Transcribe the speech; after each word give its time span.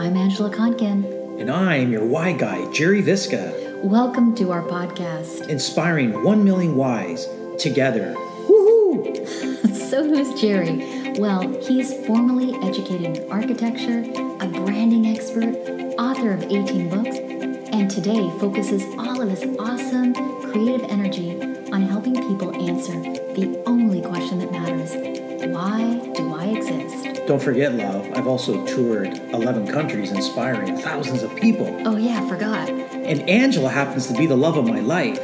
I'm 0.00 0.16
Angela 0.16 0.50
Conkin. 0.50 1.04
And 1.38 1.50
I'm 1.50 1.92
your 1.92 2.06
why 2.06 2.32
guy, 2.32 2.70
Jerry 2.72 3.02
Visca, 3.02 3.84
Welcome 3.84 4.34
to 4.36 4.50
our 4.50 4.62
podcast. 4.62 5.46
inspiring 5.50 6.24
1 6.24 6.42
million 6.42 6.74
whys 6.74 7.28
together. 7.58 8.14
Woohoo! 8.48 9.68
So, 9.90 10.02
who's 10.04 10.40
Jerry? 10.40 11.12
Well, 11.18 11.42
he's 11.64 11.92
formally 12.06 12.54
educated 12.66 13.18
in 13.18 13.30
architecture, 13.30 14.00
a 14.40 14.46
branding 14.48 15.04
expert, 15.06 15.54
author 15.98 16.32
of 16.32 16.44
18 16.44 16.88
books, 16.88 17.18
and 17.74 17.90
today 17.90 18.30
focuses 18.40 18.82
all 18.98 19.20
of 19.20 19.28
his 19.28 19.44
awesome 19.58 20.14
creative 20.50 20.88
energy 20.88 21.42
on 21.72 21.82
helping 21.82 22.14
people 22.14 22.54
answer 22.68 22.92
the 23.34 23.62
only 23.66 24.00
question 24.00 24.38
that 24.38 24.50
matters 24.50 24.92
Why 25.52 26.10
do 26.14 26.32
I 26.34 26.46
exist? 26.46 27.09
Don't 27.30 27.40
forget, 27.40 27.72
love, 27.74 28.10
I've 28.16 28.26
also 28.26 28.66
toured 28.66 29.16
11 29.32 29.68
countries, 29.68 30.10
inspiring 30.10 30.76
thousands 30.78 31.22
of 31.22 31.32
people. 31.36 31.80
Oh, 31.86 31.96
yeah, 31.96 32.26
forgot. 32.26 32.68
And 32.68 33.20
Angela 33.30 33.68
happens 33.68 34.08
to 34.08 34.14
be 34.14 34.26
the 34.26 34.36
love 34.36 34.56
of 34.56 34.66
my 34.66 34.80
life. 34.80 35.20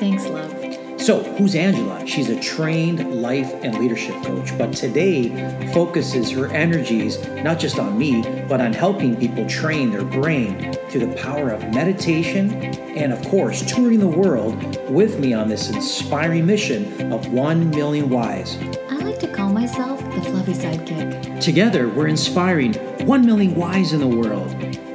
Thanks, 0.00 0.24
love. 0.24 0.50
So, 0.98 1.22
who's 1.34 1.54
Angela? 1.54 2.06
She's 2.06 2.30
a 2.30 2.40
trained 2.40 3.20
life 3.20 3.52
and 3.62 3.78
leadership 3.78 4.14
coach, 4.24 4.56
but 4.56 4.72
today 4.72 5.28
focuses 5.74 6.30
her 6.30 6.46
energies 6.46 7.18
not 7.42 7.58
just 7.58 7.78
on 7.78 7.98
me, 7.98 8.22
but 8.48 8.62
on 8.62 8.72
helping 8.72 9.14
people 9.14 9.46
train 9.46 9.90
their 9.90 10.04
brain 10.04 10.72
through 10.88 11.04
the 11.04 11.16
power 11.16 11.50
of 11.50 11.60
meditation 11.74 12.50
and, 12.96 13.12
of 13.12 13.22
course, 13.28 13.60
touring 13.70 14.00
the 14.00 14.08
world 14.08 14.56
with 14.90 15.18
me 15.18 15.34
on 15.34 15.50
this 15.50 15.68
inspiring 15.68 16.46
mission 16.46 17.12
of 17.12 17.30
1 17.30 17.68
million 17.68 18.08
whys. 18.08 18.56
I 18.88 18.94
like 18.94 19.18
to 19.18 19.28
call 19.28 19.50
myself 19.50 19.97
the 20.20 20.30
fluffy 20.30 20.52
sidekick. 20.52 21.40
Together, 21.40 21.88
we're 21.88 22.08
inspiring 22.08 22.74
1 23.06 23.26
million 23.26 23.54
whys 23.54 23.92
in 23.92 24.00
the 24.00 24.06
world. 24.06 24.54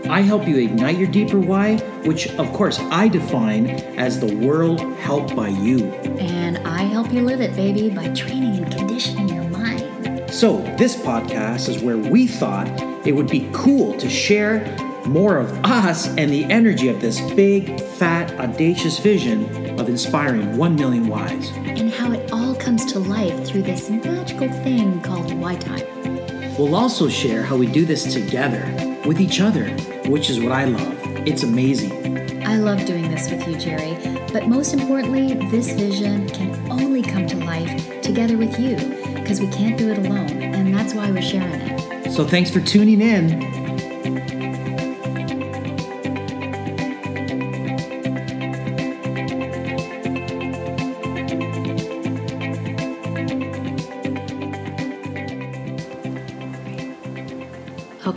I 0.10 0.22
help 0.22 0.48
you 0.48 0.58
ignite 0.58 0.98
your 0.98 1.08
deeper 1.08 1.40
why, 1.40 1.78
which, 2.04 2.28
of 2.36 2.52
course, 2.52 2.80
I 2.80 3.08
define 3.08 3.70
as 3.98 4.20
the 4.20 4.36
world 4.36 4.82
helped 4.98 5.36
by 5.36 5.48
you. 5.48 5.86
And 6.20 6.58
I 6.68 6.84
help 6.84 7.12
you 7.14 7.22
live 7.22 7.40
it, 7.40 7.56
baby, 7.56 7.90
by 7.90 8.10
training 8.10 8.64
and 8.64 8.76
conditioning 8.76 9.30
your 9.30 9.46
mind. 9.46 10.30
So, 10.30 10.58
this 10.78 10.96
podcast 10.96 11.70
is 11.70 11.82
where 11.82 11.98
we 11.98 12.28
thought 12.28 12.68
it 13.08 13.14
would 13.14 13.30
be 13.30 13.50
cool 13.54 13.96
to 13.98 14.10
share 14.10 14.60
more 15.06 15.38
of 15.38 15.52
us 15.66 16.08
and 16.18 16.32
the 16.32 16.46
energy 16.46 16.90
of 16.90 17.00
this 17.02 17.20
big, 17.32 17.80
fat, 17.80 18.32
audacious 18.40 19.00
vision 19.00 19.80
of 19.80 19.88
inspiring 19.88 20.58
1 20.58 20.76
million 20.76 21.08
whys. 21.08 21.50
and 21.56 21.92
how 21.92 22.12
it 22.12 22.32
all 22.32 22.43
comes 22.56 22.86
to 22.92 23.00
life 23.00 23.46
through 23.46 23.64
this 23.64 23.90
magical 23.90 24.50
thing 24.64 25.02
called 25.02 25.34
Y 25.34 25.56
Time. 25.56 26.56
We'll 26.58 26.76
also 26.76 27.08
share 27.10 27.44
how 27.44 27.58
we 27.58 27.68
do 27.68 27.86
this 27.86 28.14
together 28.14 28.64
with 29.06 29.20
each 29.20 29.42
other, 29.42 29.66
which 30.08 30.30
is 30.30 30.40
what 30.40 30.52
I 30.52 30.66
love. 30.66 30.98
It's 31.28 31.44
amazing. 31.44 32.46
I 32.46 32.58
love 32.58 32.86
doing 32.86 33.10
this 33.10 33.30
with 33.32 33.48
you, 33.48 33.58
Jerry, 33.58 33.98
but 34.32 34.48
most 34.48 34.74
importantly, 34.74 35.34
this 35.50 35.72
vision 35.72 36.30
can 36.30 36.72
only 36.72 37.02
come 37.02 37.26
to 37.28 37.38
life 37.38 38.02
together 38.02 38.38
with 38.38 38.60
you 38.60 38.76
because 39.16 39.40
we 39.40 39.48
can't 39.48 39.78
do 39.78 39.90
it 39.90 39.98
alone, 39.98 40.42
and 40.42 40.74
that's 40.74 40.94
why 40.94 41.10
we're 41.10 41.22
sharing 41.22 41.62
it. 41.62 42.12
So, 42.12 42.26
thanks 42.28 42.52
for 42.52 42.60
tuning 42.60 43.02
in. 43.02 43.63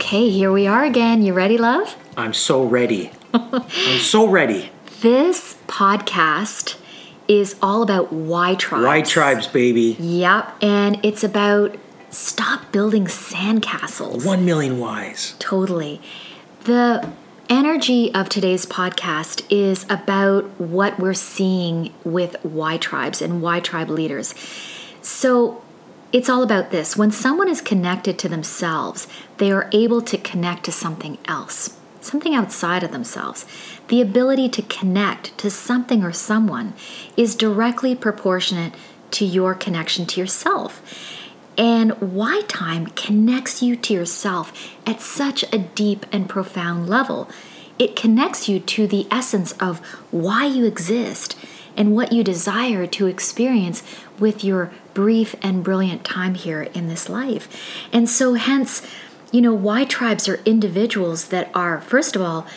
Okay, 0.07 0.29
here 0.29 0.53
we 0.53 0.67
are 0.67 0.85
again. 0.85 1.21
You 1.21 1.33
ready, 1.33 1.57
love? 1.57 1.97
I'm 2.15 2.33
so 2.33 2.63
ready. 2.63 3.11
I'm 3.33 3.99
so 3.99 4.25
ready. 4.25 4.71
This 5.01 5.57
podcast 5.67 6.77
is 7.27 7.57
all 7.61 7.83
about 7.83 8.13
Y 8.13 8.55
tribes. 8.55 8.85
Why 8.85 9.01
tribes, 9.01 9.47
baby? 9.47 9.97
Yep, 9.99 10.63
and 10.63 10.97
it's 11.03 11.25
about 11.25 11.75
stop 12.09 12.71
building 12.71 13.07
sandcastles. 13.07 14.25
1 14.25 14.45
million 14.45 14.79
whys. 14.79 15.35
Totally. 15.39 15.99
The 16.63 17.11
energy 17.49 18.13
of 18.15 18.29
today's 18.29 18.65
podcast 18.65 19.45
is 19.49 19.85
about 19.89 20.45
what 20.57 20.97
we're 20.97 21.13
seeing 21.13 21.93
with 22.05 22.37
Y 22.45 22.77
tribes 22.77 23.21
and 23.21 23.41
Y 23.41 23.59
tribe 23.59 23.89
leaders. 23.89 24.33
So 25.01 25.61
it's 26.13 26.29
all 26.29 26.41
about 26.41 26.71
this. 26.71 26.95
When 26.95 27.11
someone 27.11 27.49
is 27.49 27.61
connected 27.61 28.17
to 28.19 28.29
themselves, 28.29 29.07
they 29.37 29.51
are 29.51 29.69
able 29.73 30.01
to 30.03 30.17
connect 30.17 30.63
to 30.65 30.71
something 30.71 31.17
else, 31.25 31.77
something 31.99 32.33
outside 32.33 32.83
of 32.83 32.91
themselves. 32.91 33.45
The 33.89 34.01
ability 34.01 34.49
to 34.49 34.61
connect 34.61 35.37
to 35.39 35.49
something 35.49 36.03
or 36.03 36.13
someone 36.13 36.73
is 37.17 37.35
directly 37.35 37.93
proportionate 37.95 38.73
to 39.11 39.25
your 39.25 39.53
connection 39.53 40.05
to 40.07 40.19
yourself. 40.19 40.81
And 41.57 41.91
why 41.99 42.41
time 42.47 42.87
connects 42.87 43.61
you 43.61 43.75
to 43.75 43.93
yourself 43.93 44.75
at 44.85 45.01
such 45.01 45.43
a 45.51 45.57
deep 45.57 46.05
and 46.11 46.29
profound 46.29 46.87
level. 46.87 47.29
It 47.79 47.95
connects 47.95 48.47
you 48.47 48.59
to 48.59 48.87
the 48.87 49.07
essence 49.11 49.53
of 49.53 49.79
why 50.11 50.45
you 50.45 50.65
exist 50.65 51.35
and 51.77 51.95
what 51.95 52.11
you 52.11 52.23
desire 52.23 52.87
to 52.87 53.07
experience 53.07 53.83
with 54.19 54.43
your 54.43 54.71
brief 54.93 55.35
and 55.41 55.63
brilliant 55.63 56.03
time 56.03 56.33
here 56.33 56.63
in 56.63 56.87
this 56.87 57.07
life. 57.07 57.47
And 57.93 58.09
so, 58.09 58.33
hence, 58.33 58.85
you 59.31 59.41
know, 59.41 59.53
why 59.53 59.85
tribes 59.85 60.27
are 60.27 60.41
individuals 60.43 61.27
that 61.27 61.49
are, 61.53 61.79
first 61.79 62.15
of 62.15 62.21
all, 62.21 62.47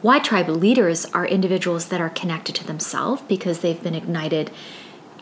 why 0.00 0.20
tribe 0.20 0.48
leaders 0.48 1.06
are 1.06 1.26
individuals 1.26 1.86
that 1.86 2.00
are 2.00 2.10
connected 2.10 2.54
to 2.54 2.66
themselves 2.66 3.22
because 3.22 3.60
they've 3.60 3.82
been 3.82 3.96
ignited 3.96 4.52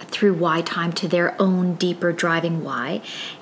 through 0.00 0.34
why 0.34 0.60
time 0.60 0.92
to 0.92 1.08
their 1.08 1.40
own 1.40 1.74
deeper 1.74 2.12
driving 2.12 2.62
why. 2.62 3.00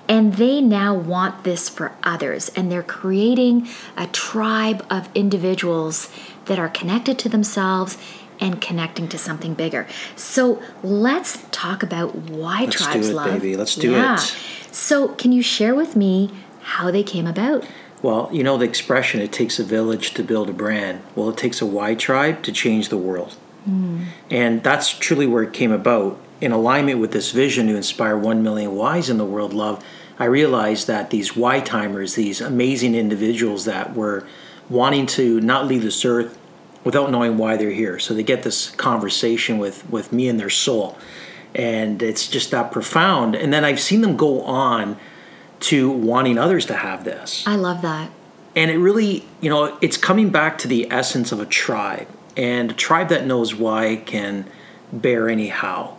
And 0.09 0.35
they 0.35 0.61
now 0.61 0.95
want 0.95 1.43
this 1.43 1.69
for 1.69 1.93
others. 2.05 2.51
And 2.51 2.71
they're 2.71 2.83
creating 2.83 3.69
a 3.97 4.07
tribe 4.09 4.87
of 4.89 5.09
individuals 5.15 6.09
that 6.45 6.59
are 6.59 6.69
connected 6.69 7.19
to 7.21 7.29
themselves 7.29 7.99
and 8.41 8.61
connecting 8.61 9.09
to 9.09 9.19
something 9.19 9.55
bigger. 9.55 9.87
So 10.17 10.63
let's 10.83 11.45
talk 11.51 11.83
about 11.83 12.15
why 12.15 12.65
Let's 12.65 12.79
do 12.79 12.85
tribes 12.85 13.09
it, 13.09 13.15
love. 13.15 13.27
baby. 13.27 13.57
Let's 13.57 13.75
do 13.77 13.93
yeah. 13.93 14.17
it. 14.17 14.37
So 14.73 15.09
can 15.09 15.33
you 15.33 15.43
share 15.43 15.75
with 15.75 15.97
me 15.97 16.31
how 16.63 16.91
they 16.91 17.03
came 17.03 17.27
about? 17.27 17.67
Well, 18.03 18.29
you 18.33 18.43
know 18.43 18.59
the 18.59 18.67
expression, 18.67 19.21
it 19.21 19.33
takes 19.33 19.59
a 19.59 19.65
village 19.65 20.13
to 20.15 20.23
build 20.23 20.51
a 20.51 20.53
brand. 20.53 21.03
Well, 21.15 21.31
it 21.31 21.39
takes 21.39 21.63
a 21.63 21.67
Y 21.67 21.95
tribe 21.95 22.43
to 22.43 22.53
change 22.53 22.89
the 22.91 22.99
world. 22.99 23.33
Hmm. 23.65 24.05
And 24.31 24.63
that's 24.63 24.91
truly 24.91 25.27
where 25.27 25.43
it 25.43 25.53
came 25.53 25.73
about. 25.73 26.19
In 26.41 26.53
alignment 26.53 26.99
with 26.99 27.13
this 27.13 27.31
vision 27.31 27.69
to 27.69 27.77
inspire 27.77 28.19
1 28.19 28.43
million 28.43 28.73
Ys 28.77 29.09
in 29.09 29.17
the 29.17 29.25
world, 29.25 29.55
love, 29.55 29.83
I 30.19 30.27
realized 30.27 30.87
that 30.87 31.11
these 31.11 31.35
Y 31.35 31.61
timers, 31.61 32.15
these 32.15 32.41
amazing 32.41 32.95
individuals 32.95 33.65
that 33.65 33.95
were 33.95 34.27
wanting 34.69 35.07
to 35.07 35.41
not 35.41 35.67
leave 35.67 35.83
this 35.83 36.05
earth 36.05 36.39
without 36.85 37.11
knowing 37.11 37.37
why 37.39 37.57
they're 37.57 37.71
here. 37.71 37.99
So 37.99 38.15
they 38.15 38.23
get 38.23 38.43
this 38.43 38.71
conversation 38.73 39.59
with, 39.59 39.89
with 39.91 40.13
me 40.13 40.29
and 40.29 40.39
their 40.39 40.51
soul. 40.51 40.97
And 41.55 42.03
it's 42.03 42.29
just 42.29 42.51
that 42.51 42.71
profound. 42.71 43.35
And 43.35 43.53
then 43.53 43.65
I've 43.65 43.81
seen 43.81 44.01
them 44.03 44.17
go 44.17 44.43
on 44.43 44.97
to 45.61 45.91
wanting 45.91 46.37
others 46.37 46.67
to 46.67 46.75
have 46.75 47.05
this 47.05 47.43
I 47.47 47.55
love 47.57 47.81
that. 47.83 48.11
and 48.55 48.71
it 48.71 48.77
really 48.77 49.25
you 49.41 49.49
know 49.49 49.79
it's 49.81 49.97
coming 49.97 50.29
back 50.29 50.59
to 50.59 50.69
the 50.69 50.91
essence 50.91 51.33
of 51.33 51.41
a 51.41 51.47
tribe 51.47 52.07
and 52.37 52.73
a 52.73 52.75
tribe 52.75 53.09
that 53.09 53.25
knows 53.25 53.55
why 53.55 54.03
can 54.05 54.45
bear 54.93 55.29
anyhow. 55.29 55.97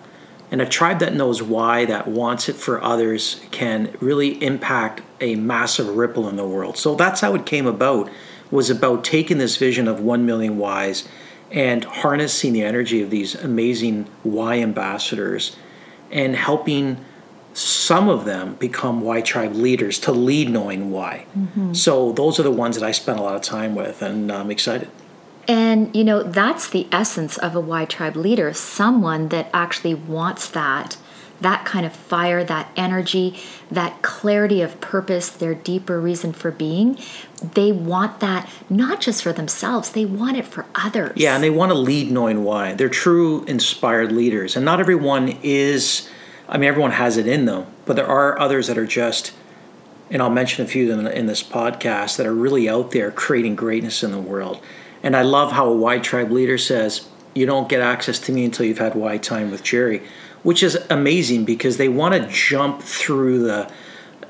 and 0.51 0.61
a 0.61 0.67
tribe 0.67 0.99
that 0.99 1.15
knows 1.15 1.41
why 1.41 1.85
that 1.85 2.07
wants 2.07 2.47
it 2.47 2.55
for 2.55 2.83
others 2.83 3.41
can 3.49 3.95
really 3.99 4.43
impact 4.43 5.01
a 5.19 5.35
massive 5.35 5.87
ripple 5.95 6.29
in 6.29 6.35
the 6.35 6.45
world 6.47 6.77
so 6.77 6.93
that's 6.93 7.21
how 7.21 7.33
it 7.33 7.45
came 7.47 7.65
about 7.65 8.07
was 8.51 8.69
about 8.69 9.03
taking 9.03 9.37
this 9.37 9.57
vision 9.57 9.87
of 9.87 9.99
1 9.99 10.25
million 10.25 10.57
whys 10.57 11.07
and 11.51 11.83
harnessing 11.83 12.53
the 12.53 12.63
energy 12.63 13.01
of 13.01 13.09
these 13.09 13.35
amazing 13.35 14.07
y 14.23 14.59
ambassadors 14.59 15.55
and 16.11 16.35
helping 16.35 16.97
some 17.53 18.09
of 18.09 18.25
them 18.25 18.55
become 18.55 19.01
Y 19.01 19.21
tribe 19.21 19.53
leaders 19.53 19.97
to 19.99 20.11
lead 20.11 20.49
knowing 20.49 20.91
why. 20.91 21.25
Mm-hmm. 21.37 21.73
So 21.73 22.11
those 22.11 22.37
are 22.39 22.43
the 22.43 22.51
ones 22.51 22.77
that 22.77 22.85
I 22.85 22.91
spent 22.91 23.17
a 23.17 23.21
lot 23.21 23.35
of 23.35 23.41
time 23.41 23.75
with, 23.75 24.01
and 24.01 24.29
I'm 24.29 24.51
excited. 24.51 24.89
And 25.47 25.95
you 25.95 26.03
know, 26.03 26.21
that's 26.21 26.69
the 26.69 26.87
essence 26.91 27.37
of 27.37 27.55
a 27.55 27.61
Y 27.61 27.85
tribe 27.85 28.17
leader, 28.17 28.51
someone 28.53 29.29
that 29.29 29.49
actually 29.53 29.93
wants 29.93 30.49
that 30.49 30.97
that 31.45 31.63
kind 31.63 31.85
of 31.85 31.93
fire, 31.93 32.43
that 32.43 32.71
energy, 32.75 33.39
that 33.69 34.01
clarity 34.01 34.61
of 34.63 34.81
purpose, 34.81 35.29
their 35.29 35.53
deeper 35.53 36.01
reason 36.01 36.33
for 36.33 36.49
being. 36.49 36.97
They 37.53 37.71
want 37.71 38.19
that 38.19 38.49
not 38.67 38.99
just 38.99 39.21
for 39.21 39.31
themselves, 39.31 39.91
they 39.91 40.05
want 40.05 40.37
it 40.37 40.47
for 40.47 40.65
others. 40.73 41.13
Yeah, 41.15 41.35
and 41.35 41.43
they 41.43 41.51
want 41.51 41.69
to 41.71 41.77
lead 41.77 42.11
knowing 42.11 42.43
why. 42.43 42.73
They're 42.73 42.89
true 42.89 43.43
inspired 43.45 44.11
leaders, 44.11 44.55
and 44.55 44.65
not 44.65 44.79
everyone 44.79 45.37
is. 45.43 46.09
I 46.49 46.57
mean, 46.57 46.67
everyone 46.67 46.91
has 46.91 47.17
it 47.17 47.27
in 47.27 47.45
them, 47.45 47.67
but 47.85 47.95
there 47.95 48.07
are 48.07 48.39
others 48.39 48.65
that 48.67 48.77
are 48.77 48.85
just 48.87 49.31
and 50.09 50.21
I'll 50.21 50.29
mention 50.29 50.63
a 50.63 50.67
few 50.67 50.91
of 50.91 50.97
them 50.97 51.07
in 51.07 51.25
this 51.25 51.41
podcast 51.41 52.17
that 52.17 52.25
are 52.25 52.33
really 52.33 52.69
out 52.69 52.91
there 52.91 53.11
creating 53.11 53.55
greatness 53.55 54.03
in 54.03 54.11
the 54.11 54.19
world. 54.19 54.61
And 55.01 55.15
I 55.15 55.23
love 55.23 55.51
how 55.51 55.67
a 55.67 55.75
Y 55.75 55.99
Tribe 55.99 56.31
leader 56.31 56.57
says, 56.57 57.07
You 57.33 57.45
don't 57.45 57.69
get 57.69 57.81
access 57.81 58.19
to 58.19 58.31
me 58.31 58.45
until 58.45 58.65
you've 58.65 58.77
had 58.77 58.95
Y 58.95 59.17
time 59.17 59.51
with 59.51 59.63
Jerry, 59.63 60.03
which 60.45 60.61
is 60.61 60.77
amazing 60.91 61.43
because 61.43 61.77
they 61.77 61.89
want 61.89 62.13
to 62.13 62.29
jump 62.29 62.79
through 62.83 63.39
the 63.39 63.69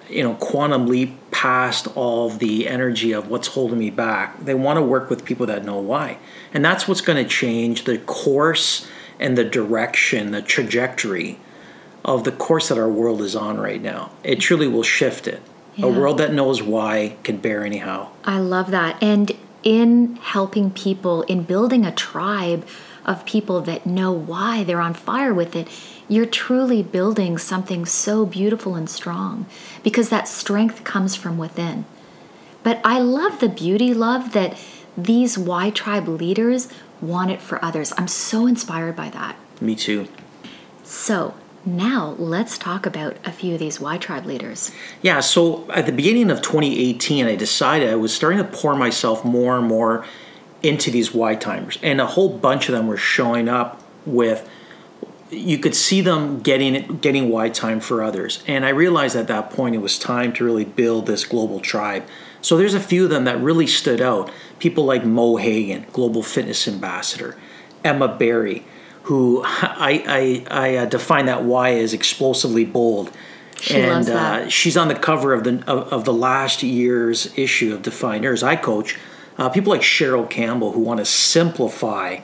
you 0.10 0.24
know 0.24 0.34
quantum 0.36 0.88
leap 0.88 1.14
past 1.30 1.88
all 1.94 2.30
the 2.30 2.70
energy 2.70 3.12
of 3.12 3.28
what's 3.30 3.50
holding 3.50 3.78
me 3.78 3.90
back. 3.90 4.40
They 4.40 4.54
want 4.54 4.78
to 4.78 4.82
work 4.82 5.10
with 5.10 5.26
people 5.26 5.46
that 5.48 5.66
know 5.66 5.78
why. 5.78 6.18
And 6.54 6.64
that's 6.64 6.88
what's 6.88 7.02
going 7.02 7.22
to 7.22 7.30
change 7.30 7.84
the 7.84 7.98
course 7.98 8.88
and 9.20 9.38
the 9.38 9.44
direction 9.44 10.32
the 10.32 10.42
trajectory 10.42 11.38
of 12.06 12.24
the 12.24 12.32
course 12.32 12.70
that 12.70 12.78
our 12.78 12.90
world 12.90 13.22
is 13.22 13.36
on 13.36 13.58
right 13.58 13.82
now. 13.82 14.12
It 14.24 14.40
truly 14.40 14.70
will 14.70 14.84
shift 14.84 15.28
it. 15.28 15.42
Yeah. 15.76 15.88
a 15.88 15.90
world 15.90 16.20
that 16.20 16.32
knows 16.32 16.64
why 16.64 17.18
can 17.24 17.40
bear 17.40 17.66
anyhow. 17.66 18.08
I 18.24 18.40
love 18.40 18.72
that. 18.72 19.04
And 19.04 19.34
in 19.64 20.16
helping 20.16 20.72
people 20.72 21.24
in 21.24 21.44
building 21.44 21.86
a 21.86 21.92
tribe 21.92 22.66
of 23.06 23.26
people 23.26 23.60
that 23.62 23.86
know 23.86 24.14
why 24.14 24.64
they're 24.64 24.80
on 24.80 24.94
fire 24.94 25.34
with 25.34 25.56
it 25.56 25.68
you're 26.08 26.26
truly 26.26 26.84
building 26.84 27.38
something 27.38 27.86
so 27.86 28.26
beautiful 28.26 28.76
and 28.76 28.90
strong 28.90 29.46
because 29.84 30.10
that 30.10 30.28
strength 30.28 30.84
comes 30.84 31.16
from 31.16 31.38
within. 31.38 31.86
But 32.64 32.82
I 32.84 33.00
love 33.00 33.40
the 33.40 33.50
beauty, 33.50 33.94
love 33.94 34.34
that 34.34 34.58
these 34.98 35.38
Y 35.38 35.70
Tribe 35.72 36.08
leaders 36.08 36.68
want 37.02 37.32
it 37.32 37.42
for 37.42 37.64
others. 37.64 37.94
I'm 37.98 38.08
so 38.08 38.48
inspired 38.48 38.96
by 38.96 39.10
that. 39.10 39.36
Me 39.62 39.76
too. 39.76 40.08
So, 40.84 41.34
now 41.66 42.16
let's 42.20 42.58
talk 42.58 42.86
about 42.86 43.18
a 43.26 43.32
few 43.32 43.56
of 43.56 43.60
these 43.60 43.80
Y 43.80 43.98
Tribe 43.98 44.26
leaders. 44.26 44.72
Yeah, 45.02 45.20
so 45.20 45.70
at 45.72 45.86
the 45.86 45.92
beginning 45.92 46.30
of 46.30 46.42
2018, 46.42 47.26
I 47.26 47.36
decided 47.36 47.90
I 47.90 47.96
was 47.96 48.14
starting 48.14 48.40
to 48.40 48.46
pour 48.46 48.76
myself 48.76 49.26
more 49.26 49.58
and 49.58 49.68
more 49.68 50.06
into 50.62 50.90
these 50.90 51.14
Y 51.14 51.36
timers, 51.36 51.78
and 51.84 52.00
a 52.02 52.08
whole 52.08 52.30
bunch 52.30 52.70
of 52.70 52.74
them 52.74 52.88
were 52.88 52.98
showing 52.98 53.48
up 53.50 53.84
with 54.06 54.48
you 55.32 55.58
could 55.58 55.76
see 55.76 56.02
them 56.02 56.40
getting 56.40 56.76
it 56.76 57.02
getting 57.02 57.30
Y 57.30 57.50
time 57.50 57.80
for 57.80 58.04
others. 58.04 58.44
And 58.48 58.66
I 58.66 58.70
realized 58.70 59.16
at 59.16 59.28
that 59.28 59.50
point 59.50 59.76
it 59.76 59.80
was 59.80 59.98
time 59.98 60.34
to 60.34 60.44
really 60.44 60.66
build 60.66 61.08
this 61.08 61.26
global 61.26 61.60
tribe. 61.60 62.06
So 62.42 62.58
there's 62.58 62.76
a 62.76 62.80
few 62.80 63.06
of 63.06 63.10
them 63.10 63.24
that 63.26 63.40
really 63.40 63.68
stood 63.68 64.02
out. 64.02 64.32
People 64.60 64.86
like 64.86 65.04
Mo 65.04 65.38
Hagan, 65.38 65.88
global 65.92 66.22
fitness 66.22 66.68
ambassador, 66.68 67.36
Emma 67.84 68.08
Barry, 68.08 68.66
who 69.04 69.42
I 69.46 70.04
I, 70.08 70.46
I 70.52 70.76
uh, 70.78 70.86
define 70.86 71.26
that 71.26 71.44
Y 71.44 71.74
as 71.74 71.94
explosively 71.94 72.66
bold. 72.66 73.12
She 73.60 73.76
and 73.76 74.08
uh, 74.10 74.50
she's 74.50 74.78
on 74.78 74.90
the 74.90 74.96
cover 74.96 75.34
of 75.34 75.44
the 75.44 75.64
of, 75.66 75.92
of, 75.92 76.06
the 76.06 76.14
last 76.14 76.62
year's 76.62 77.36
issue 77.38 77.74
of 77.74 77.82
Define 77.82 78.22
Yours. 78.22 78.44
I 78.44 78.58
coach 78.58 78.98
uh, 79.38 79.50
people 79.50 79.72
like 79.72 79.82
Cheryl 79.82 80.30
Campbell 80.30 80.74
who 80.74 80.82
want 80.82 81.00
to 81.00 81.06
simplify 81.06 82.20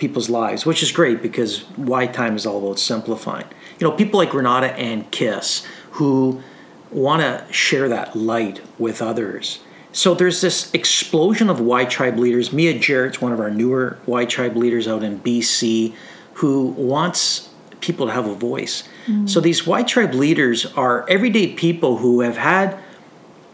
people's 0.00 0.28
lives, 0.28 0.66
which 0.66 0.82
is 0.82 0.90
great 0.90 1.22
because 1.22 1.68
Y 1.76 2.06
time 2.06 2.34
is 2.34 2.46
all 2.46 2.58
about 2.58 2.78
simplifying. 2.78 3.46
You 3.78 3.86
know, 3.86 3.92
people 3.92 4.18
like 4.18 4.34
Renata 4.34 4.72
and 4.76 5.08
Kiss 5.10 5.66
who 5.92 6.42
want 6.90 7.22
to 7.22 7.52
share 7.52 7.88
that 7.88 8.16
light 8.16 8.60
with 8.78 9.00
others. 9.00 9.60
So 9.92 10.14
there's 10.14 10.40
this 10.40 10.72
explosion 10.72 11.50
of 11.50 11.60
Y 11.60 11.84
Tribe 11.84 12.18
leaders. 12.18 12.52
Mia 12.52 12.78
Jarrett's 12.78 13.20
one 13.20 13.32
of 13.32 13.40
our 13.40 13.50
newer 13.50 13.98
Y 14.06 14.24
Tribe 14.24 14.56
leaders 14.56 14.88
out 14.88 15.02
in 15.02 15.20
BC 15.20 15.94
who 16.34 16.68
wants 16.68 17.48
people 17.80 18.06
to 18.06 18.12
have 18.12 18.26
a 18.26 18.34
voice. 18.34 18.84
Mm-hmm. 19.06 19.26
So 19.26 19.40
these 19.40 19.66
Y 19.66 19.82
Tribe 19.82 20.14
leaders 20.14 20.66
are 20.74 21.08
everyday 21.08 21.52
people 21.54 21.98
who 21.98 22.20
have 22.20 22.36
had 22.36 22.78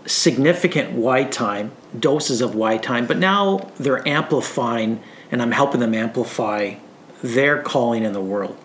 significant 0.05 0.93
Y 0.93 1.25
time, 1.25 1.73
doses 1.99 2.41
of 2.41 2.55
Y 2.55 2.77
time, 2.79 3.07
but 3.07 3.19
now 3.19 3.71
they're 3.79 4.07
amplifying 4.07 5.03
and 5.31 5.43
I'm 5.43 5.53
helping 5.53 5.81
them 5.81 5.95
amplify 5.95 6.75
their 7.23 7.63
calling 7.63 8.05
in 8.05 8.13
the 8.13 8.21
world. 8.21 8.57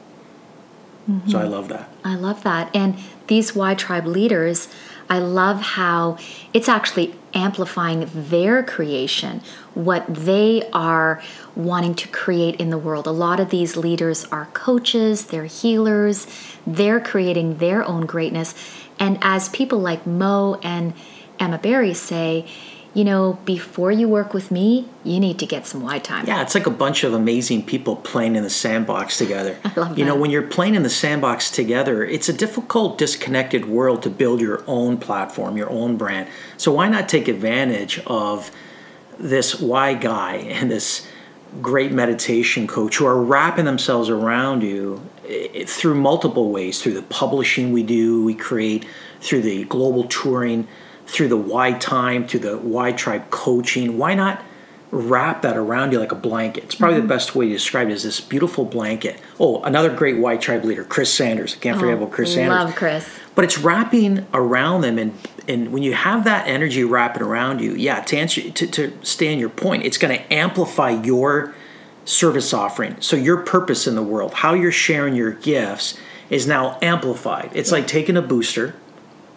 Mm-hmm. 1.10 1.30
So 1.30 1.40
I 1.40 1.44
love 1.44 1.68
that. 1.70 1.90
I 2.04 2.16
love 2.16 2.44
that. 2.44 2.76
And 2.76 2.98
these 3.28 3.56
Y 3.56 3.74
Tribe 3.76 4.06
leaders, 4.06 4.68
I 5.10 5.20
love 5.20 5.62
how 5.62 6.18
it's 6.54 6.70
actually 6.70 7.16
amplifying 7.34 8.10
their 8.14 8.62
creation, 8.64 9.42
what 9.74 10.06
they 10.08 10.70
are 10.72 11.22
wanting 11.56 11.96
to 11.96 12.08
create 12.10 12.60
in 12.60 12.70
the 12.70 12.78
world. 12.78 13.08
A 13.08 13.12
lot 13.12 13.40
of 13.40 13.50
these 13.50 13.76
leaders 13.76 14.26
are 14.26 14.46
coaches, 14.48 15.26
they're 15.26 15.46
healers, 15.46 16.28
they're 16.68 17.00
creating 17.00 17.58
their 17.58 17.84
own 17.84 18.06
greatness. 18.06 18.54
And 19.00 19.18
as 19.22 19.50
people 19.50 19.80
like 19.80 20.06
Mo 20.06 20.60
and 20.62 20.94
Emma 21.40 21.58
Barry 21.58 21.94
say, 21.94 22.46
you 22.94 23.06
know, 23.06 23.40
before 23.46 23.92
you 23.92 24.10
work 24.10 24.34
with 24.34 24.52
me, 24.52 24.86
you 25.06 25.20
need 25.20 25.40
to 25.40 25.46
get 25.46 25.66
some 25.66 25.82
Y 25.82 26.00
time. 26.00 26.26
Yeah, 26.28 26.42
it's 26.42 26.54
like 26.54 26.68
a 26.68 26.72
bunch 26.72 27.06
of 27.06 27.14
amazing 27.14 27.66
people 27.66 27.96
playing 27.96 28.36
in 28.36 28.44
the 28.44 28.50
sandbox 28.50 29.18
together. 29.18 29.58
I 29.64 29.80
love 29.80 29.90
that. 29.90 29.98
You 29.98 30.04
know, 30.04 30.16
when 30.16 30.30
you're 30.30 30.42
playing 30.42 30.76
in 30.76 30.84
the 30.84 30.90
sandbox 30.90 31.50
together, 31.50 32.04
it's 32.04 32.28
a 32.28 32.34
difficult, 32.34 32.98
disconnected 32.98 33.66
world 33.66 34.04
to 34.04 34.10
build 34.10 34.42
your 34.42 34.64
own 34.68 34.98
platform, 34.98 35.56
your 35.56 35.70
own 35.70 35.96
brand. 35.96 36.28
So 36.58 36.74
why 36.74 36.90
not 36.90 37.08
take 37.08 37.30
advantage 37.30 38.00
of 38.08 38.52
this 39.18 39.62
Y 39.62 39.94
guy 39.94 40.36
and 40.36 40.70
this 40.70 41.08
great 41.62 41.94
meditation 41.94 42.68
coach 42.68 42.98
who 42.98 43.06
are 43.06 43.22
wrapping 43.22 43.66
themselves 43.66 44.10
around 44.10 44.64
you 44.64 45.02
eh, 45.28 45.64
through 45.66 45.96
multiple 45.96 46.52
ways, 46.52 46.82
through 46.82 46.94
the 46.94 47.02
publishing 47.04 47.72
we 47.72 47.84
do, 47.84 48.24
we 48.24 48.34
create, 48.34 48.86
through 49.22 49.42
the 49.42 49.64
global 49.66 50.04
touring 50.06 50.68
through 51.12 51.28
the 51.28 51.38
Y 51.38 51.74
time, 51.74 52.28
through 52.28 52.40
the 52.40 52.58
Y 52.58 52.92
tribe 52.94 53.30
coaching. 53.30 53.98
Why 53.98 54.16
not 54.16 54.42
wrap 54.92 55.42
that 55.42 55.58
around 55.58 55.92
you 55.92 56.00
like 56.00 56.12
a 56.12 56.16
blanket? 56.16 56.64
It's 56.64 56.76
probably 56.76 57.00
mm-hmm. 57.00 57.08
the 57.08 57.14
best 57.14 57.36
way 57.36 57.48
to 57.48 57.54
describe 57.54 57.90
it 57.90 57.94
is 57.94 58.04
this 58.04 58.22
beautiful 58.22 58.66
blanket. 58.66 59.20
Oh, 59.40 59.62
another 59.64 59.94
great 59.94 60.18
Y 60.18 60.38
tribe 60.38 60.64
leader, 60.64 60.84
Chris 60.86 61.14
Sanders. 61.14 61.56
I 61.56 61.60
can't 61.60 61.78
forget 61.80 61.96
oh, 61.96 62.04
about 62.04 62.12
Chris 62.12 62.34
Sanders. 62.34 62.58
I 62.58 62.64
love 62.64 62.76
Chris. 62.76 63.20
But 63.36 63.46
it's 63.46 63.58
wrapping 63.58 64.26
around 64.34 64.82
them 64.82 64.98
and 64.98 65.14
and 65.48 65.74
when 65.74 65.84
you 65.84 65.94
have 65.94 66.24
that 66.26 66.48
energy 66.48 66.84
wrapping 66.84 67.24
around 67.24 67.62
you, 67.62 67.74
yeah, 67.74 68.02
to 68.02 68.18
answer 68.18 68.50
to, 68.50 68.68
to 68.68 68.98
stay 69.02 69.34
on 69.34 69.40
your 69.40 69.50
point, 69.50 69.84
it's 69.84 69.98
going 69.98 70.18
to 70.18 70.34
amplify 70.34 70.92
your 70.92 71.54
service 72.06 72.54
offering. 72.54 72.96
So 73.02 73.16
your 73.16 73.38
purpose 73.38 73.88
in 73.88 73.96
the 73.96 74.04
world, 74.04 74.34
how 74.36 74.54
you're 74.54 74.72
sharing 74.72 75.16
your 75.16 75.32
gifts 75.32 75.98
is 76.30 76.48
now 76.48 76.78
amplified. 76.82 77.52
It's 77.54 77.72
yeah. 77.72 77.78
like 77.78 77.88
taking 77.88 78.18
a 78.18 78.22
booster 78.22 78.76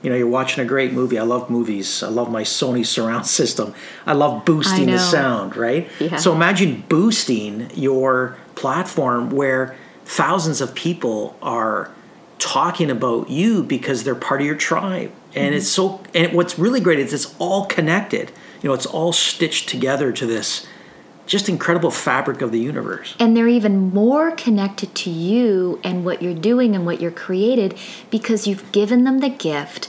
you 0.05 0.11
know, 0.11 0.17
you're 0.17 0.29
watching 0.29 0.63
a 0.63 0.67
great 0.67 0.93
movie. 0.93 1.19
I 1.19 1.23
love 1.23 1.49
movies. 1.49 2.03
I 2.03 2.09
love 2.09 2.31
my 2.31 2.43
Sony 2.43 2.85
surround 2.85 3.27
system. 3.41 3.75
I 4.05 4.13
love 4.13 4.45
boosting 4.45 4.91
I 4.91 4.93
the 4.93 4.99
sound, 4.99 5.57
right? 5.57 5.89
Yeah. 5.99 6.17
So 6.17 6.35
imagine 6.35 6.85
boosting 6.91 7.71
your 7.75 8.37
platform 8.55 9.31
where 9.31 9.75
thousands 10.05 10.61
of 10.61 10.75
people 10.75 11.39
are 11.41 11.91
talking 12.39 12.91
about 12.91 13.31
you 13.31 13.63
because 13.63 14.05
they're 14.05 14.15
part 14.15 14.43
of 14.43 14.47
your 14.47 14.57
tribe. 14.57 15.11
And 15.35 15.49
mm-hmm. 15.49 15.55
it's 15.55 15.69
so 15.69 16.03
and 16.13 16.35
what's 16.35 16.59
really 16.59 16.81
great 16.81 16.99
is 16.99 17.15
it's 17.15 17.35
all 17.39 17.65
connected. 17.65 18.31
You 18.63 18.69
know, 18.69 18.75
it's 18.75 18.87
all 18.87 19.13
stitched 19.13 19.71
together 19.71 20.13
to 20.13 20.27
this 20.27 20.67
just 21.27 21.49
incredible 21.49 21.91
fabric 21.91 22.43
of 22.43 22.53
the 22.53 22.61
universe. 22.61 23.17
And 23.19 23.35
they're 23.35 23.49
even 23.49 23.95
more 23.95 24.33
connected 24.33 24.95
to 24.97 25.11
you 25.11 25.81
and 25.83 26.05
what 26.05 26.21
you're 26.21 26.35
doing 26.35 26.77
and 26.77 26.85
what 26.85 27.01
you're 27.01 27.11
created 27.11 27.75
because 28.11 28.47
you've 28.47 28.71
given 28.73 29.05
them 29.05 29.21
the 29.21 29.31
gift 29.31 29.89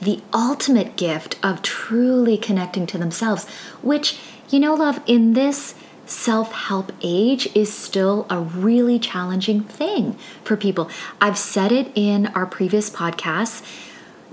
the 0.00 0.22
ultimate 0.32 0.96
gift 0.96 1.38
of 1.42 1.62
truly 1.62 2.36
connecting 2.36 2.86
to 2.86 2.98
themselves, 2.98 3.48
which, 3.82 4.18
you 4.50 4.60
know, 4.60 4.74
love, 4.74 5.00
in 5.06 5.32
this 5.32 5.74
self 6.06 6.52
help 6.52 6.92
age 7.02 7.48
is 7.54 7.72
still 7.72 8.26
a 8.28 8.40
really 8.40 8.98
challenging 8.98 9.62
thing 9.62 10.16
for 10.42 10.56
people. 10.56 10.90
I've 11.20 11.38
said 11.38 11.72
it 11.72 11.90
in 11.94 12.26
our 12.28 12.46
previous 12.46 12.90
podcasts. 12.90 13.62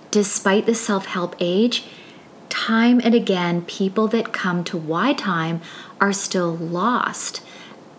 Despite 0.10 0.66
the 0.66 0.76
self 0.76 1.06
help 1.06 1.36
age, 1.40 1.86
time 2.50 3.00
and 3.04 3.16
again, 3.16 3.62
people 3.62 4.08
that 4.10 4.34
come 4.34 4.64
to 4.66 4.78
Why 4.78 5.14
Time 5.14 5.62
are 6.02 6.12
still 6.12 6.54
lost 6.54 7.42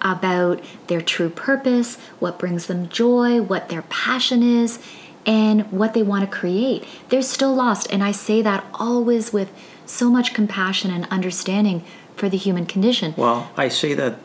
about 0.03 0.61
their 0.89 1.01
true 1.01 1.31
purpose, 1.31 1.97
what 2.19 2.39
brings 2.39 2.67
them 2.67 2.89
joy, 2.89 3.41
what 3.41 3.69
their 3.69 3.83
passion 3.83 4.43
is 4.43 4.79
and 5.25 5.71
what 5.71 5.95
they 5.95 6.03
want 6.03 6.29
to 6.29 6.37
create. 6.37 6.85
They're 7.09 7.23
still 7.23 7.55
lost. 7.55 7.91
And 7.91 8.03
I 8.03 8.13
say 8.13 8.43
that 8.43 8.65
always 8.75 9.33
with 9.33 9.51
so 9.87 10.11
much 10.11 10.35
compassion 10.35 10.91
and 10.91 11.07
understanding 11.11 11.85
for 12.17 12.29
the 12.29 12.37
human 12.37 12.67
condition. 12.67 13.15
Well, 13.17 13.51
I 13.57 13.69
say 13.69 13.95
that 13.95 14.19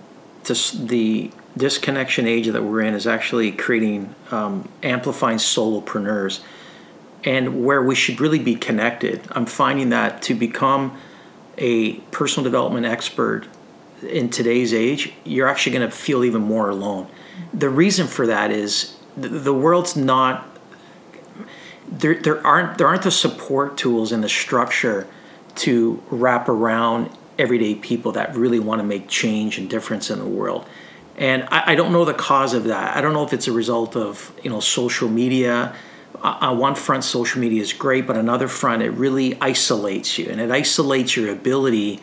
this, 0.45 0.71
the 0.71 1.31
disconnection 1.55 2.27
age 2.27 2.47
that 2.47 2.63
we're 2.63 2.81
in 2.81 2.93
is 2.93 3.07
actually 3.07 3.51
creating, 3.51 4.15
um, 4.31 4.69
amplifying 4.83 5.37
solopreneurs. 5.37 6.41
And 7.23 7.65
where 7.65 7.81
we 7.81 7.95
should 7.95 8.21
really 8.21 8.39
be 8.39 8.55
connected, 8.55 9.21
I'm 9.31 9.45
finding 9.45 9.89
that 9.89 10.21
to 10.23 10.35
become 10.35 10.97
a 11.57 11.93
personal 12.11 12.43
development 12.43 12.85
expert 12.85 13.47
in 14.03 14.29
today's 14.29 14.73
age, 14.73 15.13
you're 15.23 15.47
actually 15.47 15.77
going 15.77 15.89
to 15.89 15.95
feel 15.95 16.23
even 16.23 16.41
more 16.41 16.69
alone. 16.69 17.07
The 17.53 17.69
reason 17.69 18.07
for 18.07 18.27
that 18.27 18.51
is 18.51 18.95
the 19.15 19.53
world's 19.53 19.95
not 19.95 20.56
there 21.87 22.15
there 22.15 22.45
aren't 22.45 22.77
there 22.77 22.87
aren't 22.87 23.03
the 23.03 23.11
support 23.11 23.77
tools 23.77 24.11
and 24.11 24.23
the 24.23 24.29
structure 24.29 25.07
to 25.55 26.01
wrap 26.09 26.49
around 26.49 27.09
everyday 27.39 27.75
people 27.75 28.11
that 28.13 28.35
really 28.35 28.59
want 28.59 28.79
to 28.79 28.87
make 28.87 29.07
change 29.07 29.57
and 29.57 29.69
difference 29.69 30.09
in 30.09 30.19
the 30.19 30.25
world. 30.25 30.67
And 31.17 31.43
I, 31.49 31.71
I 31.71 31.75
don't 31.75 31.91
know 31.91 32.05
the 32.05 32.13
cause 32.13 32.53
of 32.53 32.65
that. 32.65 32.95
I 32.95 33.01
don't 33.01 33.13
know 33.13 33.23
if 33.23 33.33
it's 33.33 33.47
a 33.47 33.51
result 33.51 33.95
of 33.95 34.31
you 34.43 34.49
know 34.49 34.59
social 34.59 35.09
media. 35.09 35.75
Uh, 36.21 36.37
on 36.41 36.57
one 36.57 36.73
front, 36.73 37.03
social 37.03 37.39
media 37.39 37.61
is 37.61 37.73
great, 37.73 38.07
but 38.07 38.17
another 38.17 38.47
front, 38.47 38.81
it 38.81 38.89
really 38.91 39.39
isolates 39.39 40.17
you, 40.17 40.27
and 40.29 40.41
it 40.41 40.49
isolates 40.49 41.15
your 41.15 41.31
ability 41.31 42.01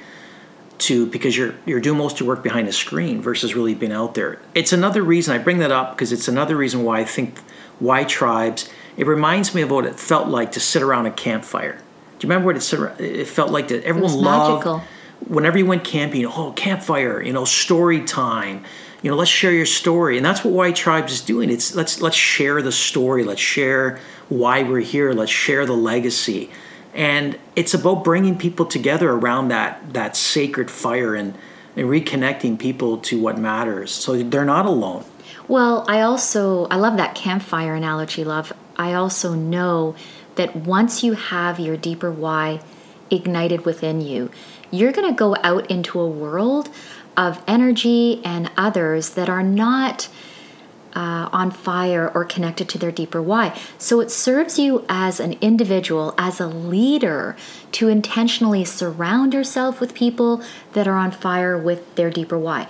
to 0.79 1.07
because 1.07 1.37
you're 1.37 1.55
you're 1.67 1.81
doing 1.81 1.99
most 1.99 2.15
of 2.15 2.21
your 2.21 2.29
work 2.29 2.43
behind 2.43 2.69
a 2.69 2.73
screen 2.73 3.21
versus 3.21 3.55
really 3.55 3.75
being 3.75 3.93
out 3.93 4.15
there. 4.15 4.41
It's 4.55 4.73
another 4.73 5.03
reason 5.03 5.35
I 5.35 5.39
bring 5.39 5.59
that 5.59 5.73
up 5.73 5.93
because 5.93 6.13
it's 6.13 6.29
another 6.29 6.57
reason 6.57 6.83
why 6.83 7.01
I 7.01 7.05
think 7.05 7.39
why 7.79 8.05
tribes. 8.05 8.69
It 8.97 9.07
reminds 9.07 9.55
me 9.55 9.63
of 9.63 9.71
what 9.71 9.87
it 9.87 9.99
felt 9.99 10.29
like 10.29 10.53
to 10.53 10.61
sit 10.61 10.83
around 10.83 11.07
a 11.07 11.11
campfire. 11.11 11.79
Do 12.19 12.27
you 12.27 12.31
remember 12.31 12.47
what 12.47 12.57
it, 12.57 13.01
it 13.01 13.29
felt 13.29 13.51
like? 13.51 13.69
to 13.69 13.83
everyone 13.85 14.13
loved. 14.15 14.65
Magical. 14.65 14.83
Whenever 15.27 15.59
you 15.59 15.67
went 15.67 15.85
camping, 15.85 16.27
oh 16.27 16.53
campfire, 16.53 17.23
you 17.23 17.33
know, 17.33 17.45
story 17.45 18.05
time. 18.05 18.65
You 19.03 19.11
know, 19.11 19.17
let's 19.17 19.31
share 19.31 19.53
your 19.53 19.67
story, 19.67 20.17
and 20.17 20.25
that's 20.25 20.43
what 20.45 20.55
Why 20.55 20.73
Tribes 20.73 21.13
is 21.13 21.21
doing. 21.21 21.51
It's 21.51 21.75
let's 21.75 22.01
let's 22.01 22.17
share 22.17 22.63
the 22.63 22.73
story. 22.73 23.23
Let's 23.25 23.41
share 23.41 23.99
why 24.29 24.63
we're 24.63 24.81
here. 24.81 25.13
Let's 25.13 25.31
share 25.31 25.67
the 25.67 25.75
legacy 25.75 26.51
and 26.95 27.37
it's 27.57 27.75
about 27.75 28.05
bringing 28.05 28.39
people 28.39 28.65
together 28.65 29.11
around 29.11 29.49
that 29.49 29.93
that 29.93 30.17
sacred 30.17 30.71
fire 30.71 31.15
and, 31.15 31.37
and 31.77 31.89
reconnecting 31.89 32.59
people 32.59 32.99
to 32.99 33.21
what 33.21 33.37
matters 33.37 33.91
so 33.91 34.17
they're 34.23 34.45
not 34.45 34.65
alone 34.65 35.05
well 35.49 35.85
i 35.89 36.01
also 36.01 36.67
i 36.67 36.77
love 36.77 36.97
that 36.97 37.15
campfire 37.15 37.75
analogy 37.75 38.25
love 38.25 38.53
i 38.77 38.93
also 38.93 39.35
know 39.35 39.95
that 40.37 40.55
once 40.57 41.03
you 41.03 41.15
have 41.15 41.61
your 41.61 41.77
deeper 41.77 42.11
why 42.11 42.61
ignited 43.11 43.65
within 43.65 44.01
you 44.01 44.31
you're 44.71 44.93
going 44.93 45.09
to 45.09 45.17
go 45.17 45.37
out 45.43 45.71
into 45.71 46.01
a 46.01 46.09
world 46.09 46.69
of 47.17 47.43
energy 47.47 48.21
and 48.25 48.51
others 48.57 49.11
that 49.11 49.29
are 49.29 49.43
not 49.43 50.09
uh, 50.95 51.29
on 51.33 51.51
fire 51.51 52.11
or 52.15 52.25
connected 52.25 52.69
to 52.69 52.79
their 52.79 52.93
deeper 52.93 53.21
why. 53.21 53.59
So 53.79 54.01
it 54.01 54.11
serves 54.11 54.59
you 54.59 54.85
as 54.89 55.19
an 55.19 55.35
individual, 55.41 56.15
as 56.17 56.41
a 56.41 56.47
leader, 56.47 57.37
to 57.73 57.89
intentionally 57.89 58.65
surround 58.65 59.35
yourself 59.35 59.81
with 59.81 59.95
people 59.95 60.43
that 60.73 60.87
are 60.87 60.97
on 60.97 61.11
fire 61.11 61.59
with 61.59 61.95
their 61.97 62.11
deeper 62.11 62.39
why. 62.39 62.69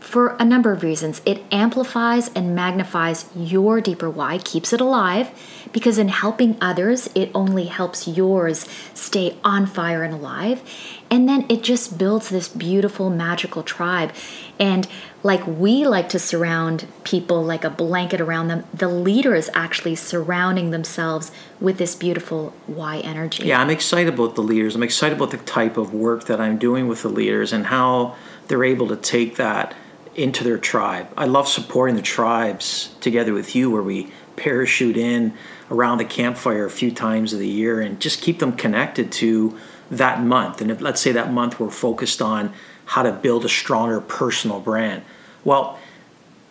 For 0.00 0.34
a 0.38 0.44
number 0.44 0.72
of 0.72 0.82
reasons, 0.82 1.20
it 1.26 1.44
amplifies 1.52 2.30
and 2.34 2.54
magnifies 2.54 3.26
your 3.36 3.80
deeper 3.80 4.08
why, 4.08 4.38
keeps 4.38 4.72
it 4.72 4.80
alive, 4.80 5.30
because 5.72 5.98
in 5.98 6.08
helping 6.08 6.56
others, 6.60 7.10
it 7.14 7.30
only 7.34 7.66
helps 7.66 8.08
yours 8.08 8.66
stay 8.94 9.36
on 9.44 9.66
fire 9.66 10.02
and 10.02 10.14
alive. 10.14 10.62
And 11.10 11.28
then 11.28 11.44
it 11.48 11.62
just 11.62 11.98
builds 11.98 12.30
this 12.30 12.48
beautiful, 12.48 13.10
magical 13.10 13.62
tribe. 13.62 14.12
And 14.58 14.88
like 15.22 15.46
we 15.46 15.86
like 15.86 16.08
to 16.08 16.18
surround 16.18 16.86
people 17.04 17.44
like 17.44 17.62
a 17.62 17.70
blanket 17.70 18.20
around 18.20 18.48
them, 18.48 18.64
the 18.72 18.88
leader 18.88 19.34
is 19.34 19.50
actually 19.54 19.96
surrounding 19.96 20.70
themselves 20.70 21.30
with 21.60 21.76
this 21.76 21.94
beautiful 21.94 22.54
why 22.66 22.98
energy. 23.00 23.44
Yeah, 23.44 23.60
I'm 23.60 23.70
excited 23.70 24.14
about 24.14 24.34
the 24.34 24.42
leaders. 24.42 24.74
I'm 24.74 24.82
excited 24.82 25.16
about 25.16 25.30
the 25.30 25.36
type 25.36 25.76
of 25.76 25.92
work 25.92 26.24
that 26.24 26.40
I'm 26.40 26.56
doing 26.56 26.88
with 26.88 27.02
the 27.02 27.10
leaders 27.10 27.52
and 27.52 27.66
how 27.66 28.16
they're 28.48 28.64
able 28.64 28.88
to 28.88 28.96
take 28.96 29.36
that 29.36 29.74
into 30.20 30.44
their 30.44 30.58
tribe. 30.58 31.08
I 31.16 31.24
love 31.24 31.48
supporting 31.48 31.96
the 31.96 32.02
tribes 32.02 32.94
together 33.00 33.32
with 33.32 33.56
you 33.56 33.70
where 33.70 33.82
we 33.82 34.12
parachute 34.36 34.96
in 34.96 35.34
around 35.70 35.98
the 35.98 36.04
campfire 36.04 36.66
a 36.66 36.70
few 36.70 36.90
times 36.90 37.32
of 37.32 37.38
the 37.38 37.48
year 37.48 37.80
and 37.80 37.98
just 38.00 38.20
keep 38.20 38.38
them 38.38 38.52
connected 38.52 39.10
to 39.12 39.58
that 39.90 40.22
month. 40.22 40.60
And 40.60 40.70
if 40.70 40.80
let's 40.80 41.00
say 41.00 41.12
that 41.12 41.32
month 41.32 41.58
we're 41.58 41.70
focused 41.70 42.20
on 42.20 42.52
how 42.84 43.02
to 43.02 43.12
build 43.12 43.44
a 43.44 43.48
stronger 43.48 44.00
personal 44.00 44.60
brand. 44.60 45.02
Well, 45.44 45.78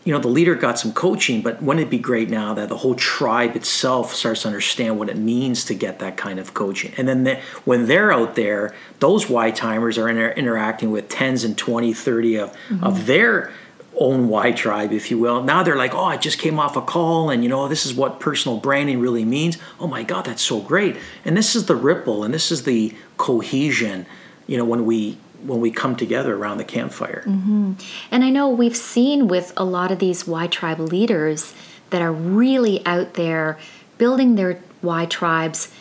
you 0.06 0.14
know, 0.14 0.20
the 0.20 0.30
leader 0.30 0.56
got 0.56 0.80
some 0.80 0.94
coaching, 0.94 1.42
but 1.42 1.62
wouldn't 1.62 1.86
it 1.86 1.90
be 1.90 2.00
great 2.00 2.30
now 2.30 2.54
that 2.54 2.70
the 2.70 2.78
whole 2.78 2.96
tribe 2.96 3.56
itself 3.56 4.14
starts 4.14 4.44
to 4.44 4.48
understand 4.48 4.98
what 4.98 5.10
it 5.10 5.18
means 5.18 5.66
to 5.66 5.74
get 5.74 6.00
that 6.00 6.16
kind 6.16 6.40
of 6.40 6.54
coaching? 6.54 6.94
And 6.98 7.08
then 7.08 7.26
they, 7.26 7.42
when 7.66 7.88
they're 7.88 8.12
out 8.12 8.36
there, 8.36 8.74
those 9.00 9.30
Y 9.30 9.52
timers 9.52 9.98
are 9.98 10.08
inter- 10.08 10.32
interacting 10.32 10.92
with 10.92 11.10
tens 11.10 11.44
and 11.44 11.58
20, 11.58 11.94
30 11.94 12.36
of, 12.38 12.52
mm-hmm. 12.52 12.84
of 12.84 13.06
their 13.08 13.52
own 14.00 14.30
Y 14.30 14.52
tribe, 14.54 14.94
if 14.94 15.12
you 15.12 15.20
will. 15.20 15.44
Now 15.44 15.64
they're 15.64 15.76
like, 15.76 15.94
oh, 15.94 16.06
I 16.06 16.16
just 16.16 16.40
came 16.40 16.60
off 16.60 16.78
a 16.78 16.82
call, 16.82 17.30
and 17.30 17.44
you 17.44 17.50
know, 17.50 17.68
this 17.68 17.86
is 17.86 17.94
what 17.94 18.22
personal 18.22 18.58
branding 18.58 19.00
really 19.00 19.26
means. 19.26 19.58
Oh 19.80 19.88
my 19.88 20.04
God, 20.04 20.26
that's 20.26 20.42
so 20.42 20.62
great. 20.62 20.96
And 21.26 21.36
this 21.36 21.56
is 21.56 21.66
the 21.66 21.76
ripple, 21.76 22.24
and 22.24 22.34
this 22.34 22.52
is 22.52 22.64
the 22.64 22.96
cohesion, 23.18 24.06
you 24.48 24.58
know, 24.58 24.66
when 24.66 24.86
we 24.86 25.18
when 25.44 25.60
we 25.60 25.72
come 25.72 25.96
together 25.96 26.36
around 26.36 26.58
the 26.58 26.64
campfire. 26.64 27.24
Mm-hmm. 27.26 27.74
And 28.12 28.24
I 28.24 28.30
know 28.30 28.50
we've 28.50 28.76
seen 28.76 29.28
with 29.28 29.54
a 29.56 29.64
lot 29.64 29.92
of 29.92 30.00
these 30.00 30.28
Y 30.28 30.48
tribe 30.48 30.80
leaders 30.80 31.54
that 31.90 32.02
are 32.02 32.12
really 32.12 32.86
out 32.86 33.14
there 33.16 33.58
building 33.98 34.36
their 34.36 34.62
Y 34.82 35.06
tribes, 35.06 35.72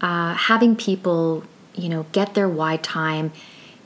uh, 0.00 0.34
having 0.34 0.76
people, 0.76 1.44
you 1.74 1.88
know, 1.88 2.06
get 2.12 2.34
their 2.34 2.48
Y 2.48 2.76
time, 2.78 3.32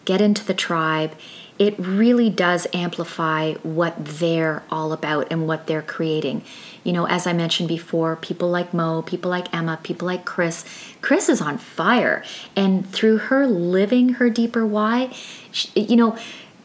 get 0.04 0.20
into 0.20 0.44
the 0.44 0.54
tribe, 0.54 1.14
it 1.58 1.78
really 1.78 2.28
does 2.28 2.66
amplify 2.72 3.54
what 3.62 3.94
they're 4.04 4.62
all 4.70 4.92
about 4.92 5.28
and 5.30 5.46
what 5.46 5.66
they're 5.66 5.82
creating. 5.82 6.42
You 6.82 6.92
know, 6.92 7.06
as 7.06 7.26
I 7.26 7.32
mentioned 7.32 7.68
before, 7.68 8.16
people 8.16 8.50
like 8.50 8.74
Mo, 8.74 9.02
people 9.02 9.30
like 9.30 9.54
Emma, 9.54 9.78
people 9.82 10.06
like 10.06 10.24
Chris. 10.24 10.64
Chris 11.02 11.28
is 11.28 11.40
on 11.40 11.58
fire. 11.58 12.24
And 12.56 12.88
through 12.90 13.18
her 13.18 13.46
living 13.46 14.14
her 14.14 14.30
deeper 14.30 14.66
why, 14.66 15.12
she, 15.50 15.68
you 15.78 15.96
know, 15.96 16.16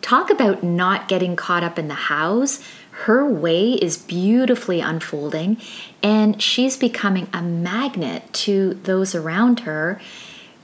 talk 0.01 0.29
about 0.29 0.63
not 0.63 1.07
getting 1.07 1.35
caught 1.35 1.63
up 1.63 1.77
in 1.77 1.89
the 1.89 1.95
hows. 1.95 2.63
Her 2.91 3.25
way 3.25 3.73
is 3.73 3.97
beautifully 3.97 4.79
unfolding, 4.79 5.57
and 6.01 6.41
she's 6.41 6.75
becoming 6.75 7.27
a 7.31 7.43
magnet 7.43 8.33
to 8.33 8.73
those 8.73 9.13
around 9.13 9.61
her 9.61 10.01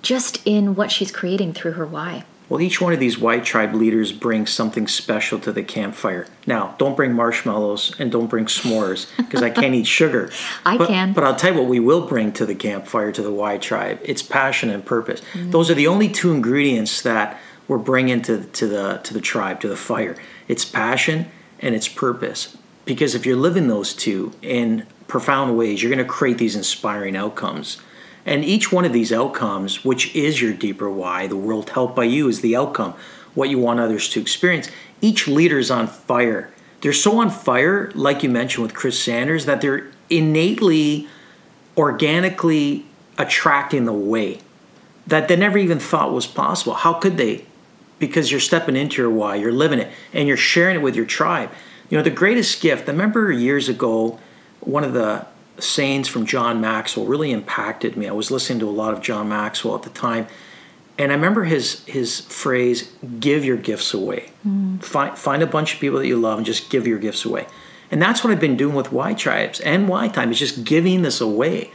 just 0.02 0.42
in 0.46 0.74
what 0.74 0.92
she's 0.92 1.12
creating 1.12 1.54
through 1.54 1.74
her 1.74 1.86
why. 1.86 2.24
Well, 2.54 2.62
each 2.62 2.80
one 2.80 2.94
of 2.94 3.00
these 3.00 3.18
Y 3.18 3.40
tribe 3.40 3.74
leaders 3.74 4.12
brings 4.12 4.52
something 4.52 4.88
special 4.88 5.40
to 5.40 5.52
the 5.52 5.64
campfire. 5.64 6.28
Now, 6.46 6.76
don't 6.78 6.96
bring 6.96 7.14
marshmallows 7.14 7.96
and 7.98 8.12
don't 8.12 8.28
bring 8.28 8.46
s'mores 8.46 9.08
because 9.18 9.42
I 9.42 9.50
can't 9.50 9.74
eat 9.74 9.88
sugar. 9.88 10.30
I 10.64 10.78
but, 10.78 10.88
can. 10.88 11.14
But 11.14 11.24
I'll 11.24 11.36
tell 11.36 11.56
you 11.56 11.60
what 11.60 11.68
we 11.68 11.80
will 11.80 12.06
bring 12.06 12.32
to 12.34 12.46
the 12.46 12.54
campfire 12.54 13.12
to 13.12 13.24
the 13.24 13.32
Y 13.32 13.58
tribe. 13.58 14.02
It's 14.04 14.22
passion 14.22 14.70
and 14.70 14.86
purpose. 14.86 15.24
Mm. 15.34 15.50
Those 15.50 15.72
are 15.72 15.74
the 15.74 15.88
only 15.88 16.08
two 16.10 16.32
ingredients 16.32 17.02
that 17.02 17.40
we're 17.68 17.80
bringing 17.80 18.22
to, 18.22 18.44
to 18.44 18.68
the 18.68 19.00
to 19.04 19.16
the 19.16 19.22
tribe 19.22 19.60
to 19.62 19.68
the 19.68 19.76
fire. 19.76 20.16
It's 20.48 20.64
passion 20.64 21.32
and 21.60 21.74
it's 21.74 21.88
purpose. 21.88 22.56
Because 22.86 23.16
if 23.16 23.26
you're 23.26 23.36
living 23.36 23.68
those 23.68 23.96
two 23.96 24.32
in 24.44 24.86
profound 25.08 25.58
ways, 25.58 25.82
you're 25.82 25.92
going 25.92 26.06
to 26.06 26.14
create 26.14 26.38
these 26.38 26.56
inspiring 26.56 27.16
outcomes. 27.16 27.82
And 28.26 28.46
each 28.46 28.72
one 28.72 28.86
of 28.86 28.94
these 28.94 29.12
outcomes, 29.12 29.84
which 29.84 30.16
is 30.16 30.42
your 30.42 30.54
deeper 30.54 30.90
why, 30.90 31.28
the 31.28 31.36
world 31.36 31.72
helped 31.72 31.96
by 31.96 32.06
you 32.06 32.28
is 32.28 32.42
the 32.42 32.56
outcome, 32.56 32.94
what 33.34 33.50
you 33.50 33.60
want 33.60 33.80
others 33.80 34.08
to 34.10 34.22
experience. 34.22 34.70
Each 35.02 35.28
leader 35.28 35.60
is 35.60 35.70
on 35.70 35.88
fire. 35.88 36.52
They're 36.82 36.94
so 36.94 37.20
on 37.20 37.30
fire, 37.30 37.92
like 37.96 38.24
you 38.24 38.30
mentioned 38.30 38.64
with 38.64 38.74
Chris 38.74 39.02
Sanders, 39.02 39.46
that 39.46 39.62
they're 39.62 39.88
innately, 40.10 41.08
organically 41.78 42.86
attracting 43.18 43.86
the 43.86 43.94
way 43.94 44.40
that 45.06 45.28
they 45.28 45.36
never 45.36 45.58
even 45.58 45.80
thought 45.80 46.14
was 46.14 46.28
possible. 46.28 46.74
How 46.74 46.94
could 46.94 47.18
they? 47.18 47.46
Because 48.00 48.32
you're 48.32 48.40
stepping 48.40 48.76
into 48.76 49.02
your 49.02 49.12
why, 49.12 49.36
you're 49.36 49.52
living 49.52 49.80
it, 49.80 49.92
and 50.14 50.28
you're 50.28 50.38
sharing 50.38 50.78
it 50.78 50.82
with 50.82 50.96
your 50.96 51.06
tribe. 51.06 51.50
You 51.90 51.98
know, 51.98 52.04
the 52.04 52.10
greatest 52.10 52.62
gift, 52.62 52.88
I 52.88 52.92
remember 52.92 53.32
years 53.32 53.70
ago, 53.70 54.20
one 54.62 54.84
of 54.84 54.94
the 54.94 55.28
sayings 55.60 56.08
from 56.08 56.26
John 56.26 56.60
Maxwell 56.62 57.06
really 57.06 57.32
impacted 57.32 57.96
me. 57.96 58.08
I 58.08 58.12
was 58.12 58.32
listening 58.32 58.60
to 58.60 58.70
a 58.70 58.72
lot 58.72 58.94
of 58.94 59.02
John 59.02 59.30
Maxwell 59.30 59.76
at 59.76 59.84
the 59.84 59.90
time, 59.90 60.28
and 60.98 61.12
I 61.12 61.16
remember 61.16 61.44
his 61.46 61.84
his 61.86 62.22
phrase, 62.22 62.92
"Give 63.20 63.46
your 63.46 63.58
gifts 63.58 63.94
away." 63.94 64.32
Mm. 64.48 64.84
Find 64.84 65.18
find 65.18 65.44
a 65.44 65.48
bunch 65.48 65.76
of 65.76 65.80
people 65.80 66.00
that 66.00 66.08
you 66.08 66.18
love 66.18 66.38
and 66.38 66.46
just 66.46 66.70
give 66.70 66.88
your 66.88 67.00
gifts 67.00 67.26
away. 67.26 67.48
And 67.92 68.02
that's 68.02 68.24
what 68.24 68.32
I've 68.32 68.40
been 68.40 68.58
doing 68.58 68.74
with 68.74 68.92
Y 68.92 69.14
Tribes 69.14 69.60
and 69.60 69.88
Y 69.88 70.08
Time 70.08 70.32
is 70.32 70.40
just 70.40 70.64
giving 70.64 71.04
this 71.04 71.22
away. 71.22 71.72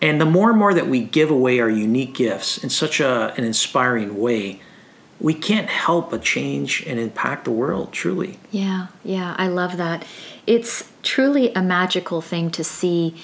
And 0.00 0.18
the 0.18 0.24
more 0.24 0.48
and 0.50 0.58
more 0.58 0.72
that 0.72 0.88
we 0.88 1.02
give 1.02 1.30
away 1.30 1.60
our 1.60 1.68
unique 1.68 2.14
gifts 2.14 2.56
in 2.64 2.70
such 2.70 3.00
a, 3.00 3.34
an 3.36 3.44
inspiring 3.44 4.18
way, 4.18 4.60
we 5.20 5.34
can't 5.34 5.68
help 5.68 6.10
but 6.10 6.22
change 6.22 6.82
and 6.86 6.98
impact 6.98 7.44
the 7.44 7.50
world, 7.50 7.92
truly. 7.92 8.38
Yeah, 8.50 8.86
yeah, 9.04 9.34
I 9.38 9.48
love 9.48 9.76
that. 9.76 10.04
It's 10.46 10.90
truly 11.02 11.52
a 11.52 11.62
magical 11.62 12.20
thing 12.20 12.50
to 12.52 12.64
see 12.64 13.14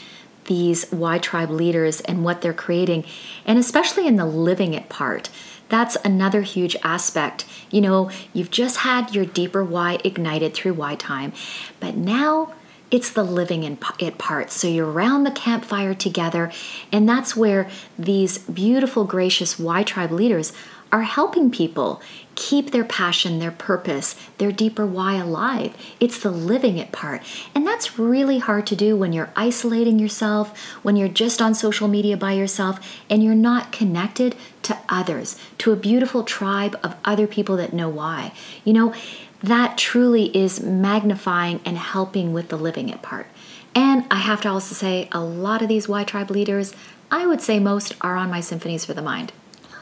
these 0.45 0.91
Y 0.93 1.19
tribe 1.19 1.51
leaders 1.51 2.01
and 2.03 2.23
what 2.23 2.43
they're 2.43 2.53
creating, 2.53 3.05
and 3.45 3.59
especially 3.59 4.07
in 4.07 4.17
the 4.17 4.27
living 4.27 4.75
it 4.75 4.89
part. 4.89 5.31
That's 5.69 5.97
another 6.05 6.43
huge 6.43 6.77
aspect. 6.85 7.45
You 7.71 7.81
know, 7.81 8.11
you've 8.33 8.51
just 8.51 8.79
had 8.79 9.15
your 9.15 9.25
deeper 9.25 9.65
why 9.65 9.99
ignited 10.05 10.55
through 10.55 10.75
Y 10.75 10.95
time, 10.95 11.33
but 11.81 11.97
now 11.97 12.55
it's 12.89 13.11
the 13.11 13.25
living 13.25 13.65
in 13.65 13.79
it 13.99 14.17
part. 14.17 14.53
So 14.53 14.69
you're 14.69 14.91
around 14.91 15.25
the 15.25 15.33
campfire 15.33 15.95
together, 15.95 16.53
and 16.93 17.09
that's 17.09 17.35
where 17.35 17.69
these 17.99 18.39
beautiful, 18.39 19.05
gracious 19.05 19.59
Y 19.59 19.83
tribe 19.83 20.13
leaders 20.13 20.53
are 20.97 21.03
helping 21.03 21.51
people 21.51 22.01
keep 22.37 22.71
their 22.71 22.85
passion, 22.85 23.39
their 23.39 23.51
purpose, 23.51 24.15
their 24.39 24.51
deeper 24.51 24.87
why 24.87 25.17
alive. 25.17 25.77
It's 26.01 26.19
the 26.19 26.31
living 26.31 26.79
it 26.79 26.91
part. 26.91 27.23
And 27.55 27.67
that's 27.67 27.99
really 27.99 28.39
hard 28.39 28.67
to 28.69 28.77
do 28.77 28.97
when 28.97 29.13
you're 29.13 29.31
isolating 29.37 29.99
yourself, 29.99 30.59
when 30.83 30.97
you're 30.97 31.09
just 31.09 31.43
on 31.43 31.55
social 31.55 31.87
media 31.87 32.17
by 32.17 32.33
yourself, 32.33 32.81
and 33.11 33.23
you're 33.23 33.35
not 33.35 33.73
connected 33.73 34.37
to 34.63 34.79
others, 34.89 35.39
to 35.59 35.71
a 35.71 35.77
beautiful 35.77 36.25
tribe 36.25 36.81
of 36.83 36.97
other 37.05 37.27
people 37.27 37.59
that 37.59 37.75
know 37.75 37.91
why. 37.91 38.33
You 38.65 38.73
know, 38.73 38.95
that 39.43 39.77
truly 39.77 40.35
is 40.35 40.61
magnifying 40.61 41.61
and 41.67 41.77
helping 41.77 42.33
with 42.33 42.49
the 42.49 42.57
living 42.57 42.89
it 42.89 43.03
part. 43.03 43.27
And 43.75 44.07
I 44.11 44.21
have 44.21 44.41
to 44.43 44.49
also 44.49 44.75
say, 44.75 45.11
a 45.13 45.21
lot 45.21 45.61
of 45.61 45.69
these 45.69 45.91
Y 45.91 46.05
Tribe 46.05 46.31
leaders, 46.31 46.73
I 47.11 47.27
would 47.27 47.43
say 47.43 47.59
most, 47.59 47.95
are 48.01 48.17
on 48.17 48.31
my 48.31 48.41
Symphonies 48.41 48.87
for 48.87 48.95
the 48.95 49.03
Mind. 49.03 49.35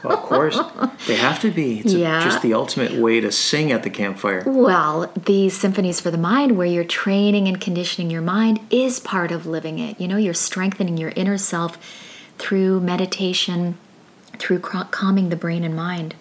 Of 0.07 0.19
course, 0.19 0.59
they 1.07 1.15
have 1.15 1.39
to 1.41 1.51
be. 1.51 1.79
It's 1.79 1.93
yeah. 1.93 2.23
just 2.23 2.41
the 2.41 2.53
ultimate 2.53 2.93
way 2.93 3.19
to 3.19 3.31
sing 3.31 3.71
at 3.71 3.83
the 3.83 3.89
campfire. 3.89 4.43
Well, 4.45 5.11
these 5.25 5.55
symphonies 5.55 5.99
for 5.99 6.11
the 6.11 6.17
mind, 6.17 6.57
where 6.57 6.67
you're 6.67 6.83
training 6.83 7.47
and 7.47 7.59
conditioning 7.59 8.09
your 8.09 8.21
mind, 8.21 8.59
is 8.69 8.99
part 8.99 9.31
of 9.31 9.45
living 9.45 9.79
it. 9.79 9.99
You 9.99 10.07
know, 10.07 10.17
you're 10.17 10.33
strengthening 10.33 10.97
your 10.97 11.11
inner 11.15 11.37
self 11.37 11.77
through 12.37 12.81
meditation, 12.81 13.77
through 14.37 14.59
calming 14.59 15.29
the 15.29 15.35
brain 15.35 15.63
and 15.63 15.75
mind. 15.75 16.15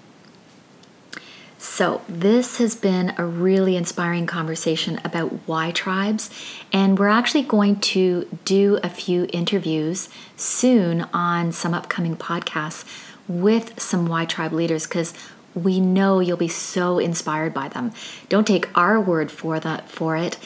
So, 1.64 2.02
this 2.06 2.58
has 2.58 2.76
been 2.76 3.14
a 3.16 3.24
really 3.24 3.74
inspiring 3.74 4.26
conversation 4.26 5.00
about 5.02 5.28
why 5.46 5.70
tribes, 5.70 6.28
and 6.74 6.98
we're 6.98 7.08
actually 7.08 7.42
going 7.42 7.80
to 7.80 8.28
do 8.44 8.78
a 8.82 8.90
few 8.90 9.26
interviews 9.32 10.10
soon 10.36 11.06
on 11.14 11.52
some 11.52 11.72
upcoming 11.72 12.16
podcasts 12.18 12.84
with 13.28 13.80
some 13.80 14.06
Y 14.06 14.24
tribe 14.24 14.52
leaders 14.52 14.86
because 14.86 15.14
we 15.54 15.80
know 15.80 16.20
you'll 16.20 16.36
be 16.36 16.48
so 16.48 16.98
inspired 16.98 17.54
by 17.54 17.68
them. 17.68 17.92
Don't 18.28 18.46
take 18.46 18.76
our 18.76 19.00
word 19.00 19.30
for 19.30 19.60
that 19.60 19.88
for 19.88 20.16
it. 20.16 20.36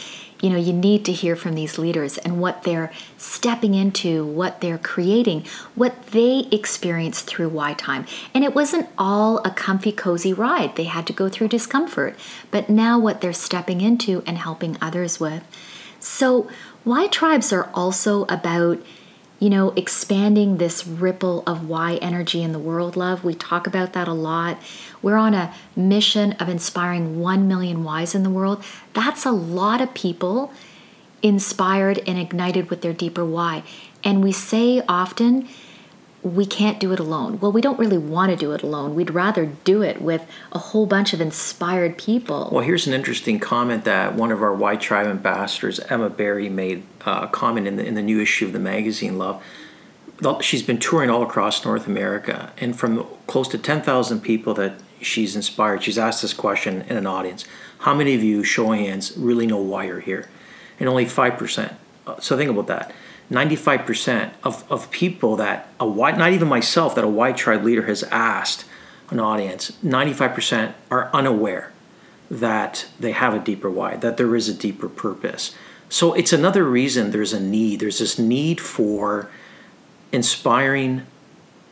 You 0.40 0.50
know 0.50 0.56
you 0.56 0.72
need 0.72 1.04
to 1.06 1.12
hear 1.12 1.34
from 1.34 1.54
these 1.54 1.78
leaders 1.78 2.16
and 2.18 2.40
what 2.40 2.62
they're 2.62 2.92
stepping 3.16 3.74
into 3.74 4.24
what 4.24 4.60
they're 4.60 4.78
creating 4.78 5.44
what 5.74 6.08
they 6.08 6.46
experienced 6.52 7.26
through 7.26 7.48
y 7.48 7.74
time. 7.74 8.06
And 8.32 8.44
it 8.44 8.54
wasn't 8.54 8.88
all 8.96 9.38
a 9.38 9.50
comfy 9.50 9.90
cozy 9.90 10.32
ride. 10.32 10.76
They 10.76 10.84
had 10.84 11.08
to 11.08 11.12
go 11.12 11.28
through 11.28 11.48
discomfort. 11.48 12.16
But 12.52 12.70
now 12.70 13.00
what 13.00 13.20
they're 13.20 13.32
stepping 13.32 13.80
into 13.80 14.22
and 14.26 14.38
helping 14.38 14.76
others 14.80 15.18
with. 15.18 15.42
So 15.98 16.48
y 16.84 17.08
tribes 17.08 17.52
are 17.52 17.68
also 17.74 18.24
about 18.26 18.80
you 19.38 19.48
know, 19.50 19.70
expanding 19.70 20.56
this 20.56 20.86
ripple 20.86 21.44
of 21.46 21.68
why 21.68 21.94
energy 21.96 22.42
in 22.42 22.52
the 22.52 22.58
world, 22.58 22.96
love. 22.96 23.22
We 23.22 23.34
talk 23.34 23.66
about 23.66 23.92
that 23.92 24.08
a 24.08 24.12
lot. 24.12 24.58
We're 25.00 25.16
on 25.16 25.34
a 25.34 25.54
mission 25.76 26.32
of 26.34 26.48
inspiring 26.48 27.20
1 27.20 27.46
million 27.46 27.84
whys 27.84 28.14
in 28.14 28.24
the 28.24 28.30
world. 28.30 28.64
That's 28.94 29.24
a 29.24 29.30
lot 29.30 29.80
of 29.80 29.94
people 29.94 30.52
inspired 31.22 32.00
and 32.06 32.18
ignited 32.18 32.70
with 32.70 32.82
their 32.82 32.92
deeper 32.92 33.24
why. 33.24 33.62
And 34.02 34.22
we 34.22 34.32
say 34.32 34.82
often, 34.88 35.48
we 36.34 36.46
can't 36.46 36.78
do 36.78 36.92
it 36.92 37.00
alone. 37.00 37.38
Well, 37.40 37.52
we 37.52 37.60
don't 37.60 37.78
really 37.78 37.98
want 37.98 38.30
to 38.30 38.36
do 38.36 38.52
it 38.52 38.62
alone. 38.62 38.94
We'd 38.94 39.10
rather 39.10 39.46
do 39.46 39.82
it 39.82 40.00
with 40.00 40.26
a 40.52 40.58
whole 40.58 40.86
bunch 40.86 41.12
of 41.12 41.20
inspired 41.20 41.98
people. 41.98 42.48
Well, 42.52 42.64
here's 42.64 42.86
an 42.86 42.94
interesting 42.94 43.38
comment 43.38 43.84
that 43.84 44.14
one 44.14 44.30
of 44.30 44.42
our 44.42 44.54
Y 44.54 44.76
Tribe 44.76 45.06
ambassadors, 45.06 45.80
Emma 45.80 46.10
Barry, 46.10 46.48
made 46.48 46.82
a 47.04 47.10
uh, 47.10 47.26
comment 47.28 47.66
in 47.66 47.76
the, 47.76 47.84
in 47.84 47.94
the 47.94 48.02
new 48.02 48.20
issue 48.20 48.46
of 48.46 48.52
the 48.52 48.58
magazine, 48.58 49.18
Love. 49.18 49.42
She's 50.40 50.62
been 50.64 50.78
touring 50.78 51.10
all 51.10 51.22
across 51.22 51.64
North 51.64 51.86
America, 51.86 52.52
and 52.58 52.76
from 52.76 53.06
close 53.28 53.46
to 53.48 53.58
10,000 53.58 54.20
people 54.20 54.52
that 54.54 54.74
she's 55.00 55.36
inspired, 55.36 55.84
she's 55.84 55.98
asked 55.98 56.22
this 56.22 56.34
question 56.34 56.82
in 56.88 56.96
an 56.96 57.06
audience 57.06 57.44
How 57.80 57.94
many 57.94 58.14
of 58.14 58.22
you, 58.22 58.42
show 58.42 58.72
hands, 58.72 59.16
really 59.16 59.46
know 59.46 59.58
why 59.58 59.84
you're 59.84 60.00
here? 60.00 60.28
And 60.80 60.88
only 60.88 61.06
5%. 61.06 61.74
Uh, 62.06 62.20
so 62.20 62.36
think 62.36 62.50
about 62.50 62.66
that 62.66 62.92
95% 63.30 64.32
of, 64.42 64.70
of 64.70 64.90
people 64.90 65.36
that 65.36 65.68
a 65.78 65.86
white, 65.86 66.16
not 66.16 66.32
even 66.32 66.48
myself, 66.48 66.94
that 66.94 67.04
a 67.04 67.08
Y 67.08 67.32
tribe 67.32 67.62
leader 67.62 67.86
has 67.86 68.02
asked 68.04 68.64
an 69.10 69.20
audience, 69.20 69.72
95% 69.84 70.72
are 70.90 71.10
unaware 71.12 71.72
that 72.30 72.86
they 73.00 73.12
have 73.12 73.34
a 73.34 73.38
deeper 73.38 73.70
why, 73.70 73.96
that 73.96 74.16
there 74.16 74.34
is 74.36 74.48
a 74.48 74.54
deeper 74.54 74.88
purpose. 74.88 75.54
So 75.88 76.12
it's 76.14 76.32
another 76.32 76.64
reason 76.64 77.10
there's 77.10 77.32
a 77.32 77.40
need. 77.40 77.80
There's 77.80 77.98
this 78.00 78.18
need 78.18 78.60
for 78.60 79.30
inspiring 80.12 81.02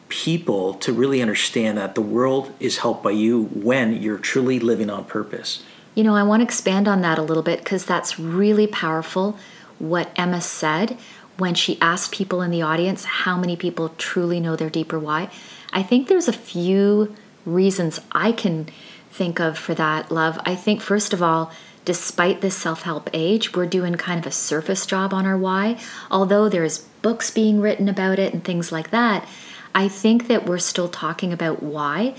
people 0.08 0.74
to 0.74 0.92
really 0.92 1.20
understand 1.20 1.76
that 1.76 1.94
the 1.94 2.00
world 2.00 2.54
is 2.60 2.78
helped 2.78 3.02
by 3.02 3.10
you 3.10 3.44
when 3.44 4.00
you're 4.00 4.18
truly 4.18 4.58
living 4.58 4.88
on 4.88 5.04
purpose. 5.04 5.62
You 5.94 6.04
know, 6.04 6.14
I 6.14 6.22
want 6.22 6.40
to 6.40 6.44
expand 6.44 6.86
on 6.88 7.00
that 7.02 7.18
a 7.18 7.22
little 7.22 7.42
bit 7.42 7.58
because 7.58 7.84
that's 7.84 8.18
really 8.18 8.66
powerful 8.66 9.38
what 9.78 10.10
Emma 10.16 10.40
said 10.40 10.96
when 11.38 11.54
she 11.54 11.78
asked 11.80 12.12
people 12.12 12.42
in 12.42 12.50
the 12.50 12.62
audience 12.62 13.04
how 13.04 13.36
many 13.36 13.56
people 13.56 13.90
truly 13.98 14.40
know 14.40 14.56
their 14.56 14.70
deeper 14.70 14.98
why. 14.98 15.30
I 15.72 15.82
think 15.82 16.08
there's 16.08 16.28
a 16.28 16.32
few 16.32 17.14
reasons 17.44 18.00
I 18.12 18.32
can 18.32 18.68
think 19.10 19.40
of 19.40 19.58
for 19.58 19.74
that, 19.74 20.10
love. 20.10 20.38
I 20.44 20.54
think, 20.54 20.80
first 20.80 21.12
of 21.12 21.22
all, 21.22 21.52
despite 21.84 22.40
this 22.40 22.56
self 22.56 22.82
help 22.82 23.08
age, 23.12 23.54
we're 23.54 23.66
doing 23.66 23.94
kind 23.94 24.18
of 24.20 24.26
a 24.26 24.32
surface 24.32 24.86
job 24.86 25.14
on 25.14 25.26
our 25.26 25.38
why. 25.38 25.78
Although 26.10 26.48
there's 26.48 26.78
books 27.02 27.30
being 27.30 27.60
written 27.60 27.88
about 27.88 28.18
it 28.18 28.34
and 28.34 28.44
things 28.44 28.72
like 28.72 28.90
that, 28.90 29.26
I 29.74 29.88
think 29.88 30.28
that 30.28 30.46
we're 30.46 30.58
still 30.58 30.88
talking 30.88 31.32
about 31.32 31.62
why 31.62 32.14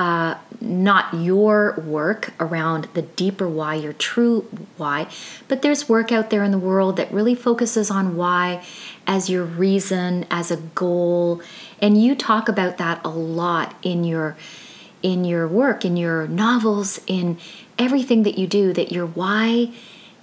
uh, 0.00 0.34
not 0.62 1.12
your 1.12 1.74
work 1.86 2.32
around 2.40 2.88
the 2.94 3.02
deeper 3.02 3.46
why, 3.46 3.74
your 3.74 3.92
true 3.92 4.40
why, 4.78 5.06
but 5.46 5.60
there's 5.60 5.90
work 5.90 6.10
out 6.10 6.30
there 6.30 6.42
in 6.42 6.52
the 6.52 6.58
world 6.58 6.96
that 6.96 7.12
really 7.12 7.34
focuses 7.34 7.90
on 7.90 8.16
why 8.16 8.64
as 9.06 9.28
your 9.28 9.44
reason, 9.44 10.24
as 10.30 10.50
a 10.50 10.56
goal, 10.56 11.42
and 11.82 12.02
you 12.02 12.14
talk 12.14 12.48
about 12.48 12.78
that 12.78 12.98
a 13.04 13.10
lot 13.10 13.74
in 13.82 14.02
your 14.02 14.38
in 15.02 15.26
your 15.26 15.46
work, 15.46 15.84
in 15.84 15.98
your 15.98 16.26
novels, 16.26 17.00
in 17.06 17.36
everything 17.78 18.22
that 18.22 18.38
you 18.38 18.46
do. 18.46 18.72
That 18.72 18.90
your 18.90 19.04
why 19.04 19.70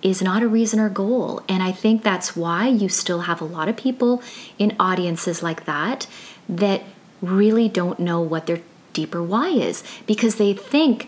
is 0.01 0.23
not 0.23 0.41
a 0.41 0.47
reason 0.47 0.79
or 0.79 0.89
goal, 0.89 1.43
and 1.47 1.61
I 1.61 1.71
think 1.71 2.01
that's 2.01 2.35
why 2.35 2.67
you 2.67 2.89
still 2.89 3.21
have 3.21 3.41
a 3.41 3.45
lot 3.45 3.69
of 3.69 3.77
people 3.77 4.23
in 4.57 4.75
audiences 4.79 5.43
like 5.43 5.65
that 5.65 6.07
that 6.49 6.81
really 7.21 7.69
don't 7.69 7.99
know 7.99 8.19
what 8.19 8.47
they're 8.47 8.63
deeper 8.97 9.21
why 9.21 9.49
is 9.49 9.83
because 10.07 10.37
they 10.37 10.53
think 10.53 11.07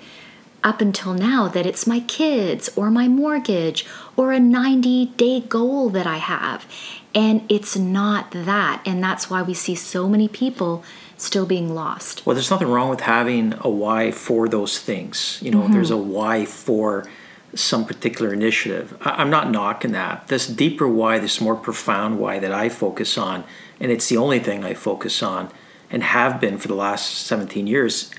up 0.63 0.80
until 0.80 1.13
now 1.13 1.47
that 1.47 1.65
it's 1.65 1.88
my 1.88 1.99
kids 2.02 2.69
or 2.75 2.91
my 2.91 3.08
mortgage 3.08 3.84
or 4.15 4.32
a 4.32 4.39
90 4.39 5.08
day 5.17 5.39
goal 5.39 5.89
that 5.89 6.06
I 6.06 6.17
have. 6.17 6.67
And 7.15 7.41
it's 7.49 7.75
not 7.75 8.30
that. 8.32 8.84
And 8.86 9.04
that's 9.04 9.30
why 9.30 9.41
we 9.41 9.56
see 9.56 9.73
so 9.73 10.08
many 10.08 10.28
people 10.28 10.84
still 11.17 11.47
being 11.47 11.73
lost. 11.73 12.25
Well, 12.25 12.36
there's 12.36 12.52
nothing 12.52 12.67
wrong 12.67 12.89
with 12.89 13.02
having 13.02 13.56
a 13.62 13.69
why 13.69 14.12
for 14.12 14.47
those 14.47 14.78
things. 14.80 15.39
You 15.41 15.49
know, 15.52 15.62
mm-hmm. 15.62 15.73
there's 15.73 15.91
a 15.91 15.97
why 15.97 16.45
for 16.45 17.10
some 17.56 17.86
particular 17.86 18.32
initiative. 18.32 18.95
I'm 19.02 19.32
not 19.32 19.49
knocking 19.49 19.91
that. 19.93 20.28
This 20.28 20.45
deeper 20.45 20.88
why, 20.88 21.17
this 21.17 21.41
more 21.41 21.56
profound 21.56 22.19
why 22.19 22.38
that 22.38 22.52
I 22.52 22.69
focus 22.69 23.17
on, 23.17 23.43
and 23.80 23.91
it's 23.91 24.08
the 24.08 24.17
only 24.17 24.39
thing 24.39 24.63
I 24.63 24.75
focus 24.75 25.23
on, 25.23 25.49
and 25.91 26.04
have 26.04 26.39
been 26.39 26.58
for 26.58 26.67
the 26.67 26.75
last 26.75 27.25
17 27.25 27.67
years 27.67 28.12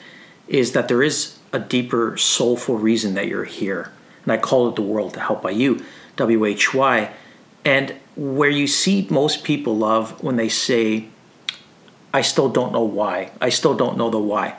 is 0.48 0.72
that 0.72 0.88
there 0.88 1.02
is 1.02 1.38
a 1.52 1.58
deeper 1.58 2.16
soulful 2.16 2.76
reason 2.76 3.14
that 3.14 3.28
you're 3.28 3.44
here. 3.44 3.92
And 4.24 4.32
I 4.32 4.36
call 4.36 4.68
it 4.68 4.76
the 4.76 4.82
world 4.82 5.14
to 5.14 5.20
help 5.20 5.42
by 5.42 5.50
you, 5.50 5.84
WHY. 6.18 7.10
And 7.64 7.94
where 8.16 8.50
you 8.50 8.66
see 8.66 9.06
most 9.10 9.44
people 9.44 9.76
love 9.76 10.22
when 10.22 10.36
they 10.36 10.48
say, 10.48 11.08
I 12.12 12.22
still 12.22 12.48
don't 12.48 12.72
know 12.72 12.82
why. 12.82 13.32
I 13.40 13.50
still 13.50 13.74
don't 13.74 13.96
know 13.96 14.10
the 14.10 14.18
why. 14.18 14.56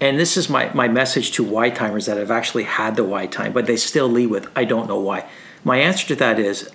And 0.00 0.18
this 0.18 0.36
is 0.36 0.48
my, 0.48 0.72
my 0.74 0.88
message 0.88 1.32
to 1.32 1.44
why 1.44 1.70
timers 1.70 2.06
that 2.06 2.18
have 2.18 2.30
actually 2.30 2.64
had 2.64 2.96
the 2.96 3.04
why 3.04 3.26
time, 3.26 3.52
but 3.52 3.66
they 3.66 3.76
still 3.76 4.08
lead 4.08 4.26
with, 4.26 4.48
I 4.54 4.64
don't 4.64 4.88
know 4.88 5.00
why. 5.00 5.28
My 5.64 5.78
answer 5.78 6.06
to 6.08 6.16
that 6.16 6.38
is, 6.38 6.70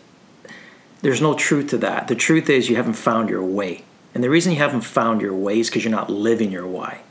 there's 1.02 1.22
no 1.22 1.36
truth 1.36 1.70
to 1.70 1.78
that. 1.80 2.08
The 2.08 2.16
truth 2.16 2.50
is, 2.50 2.70
you 2.70 2.76
haven't 2.76 2.94
found 2.94 3.30
your 3.30 3.44
way. 3.44 3.84
And 4.14 4.24
the 4.24 4.30
reason 4.30 4.52
you 4.52 4.60
haven't 4.60 4.82
found 4.82 5.22
your 5.22 5.36
way 5.36 5.60
is 5.60 5.70
because 5.70 5.84
you're 5.84 5.92
not 5.92 6.10
living 6.10 6.52
your 6.52 6.68
why. 6.68 7.02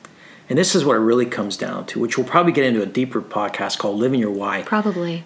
And 0.48 0.58
this 0.58 0.74
is 0.74 0.84
what 0.84 0.96
it 0.96 1.00
really 1.00 1.26
comes 1.26 1.56
down 1.56 1.86
to, 1.86 2.00
which 2.00 2.18
we'll 2.18 2.26
probably 2.26 2.52
get 2.52 2.64
into 2.64 2.82
a 2.82 2.86
deeper 2.86 3.22
podcast 3.22 3.78
called 3.78 3.98
Living 3.98 4.18
Your 4.18 4.32
Why. 4.32 4.62
Probably. 4.62 5.24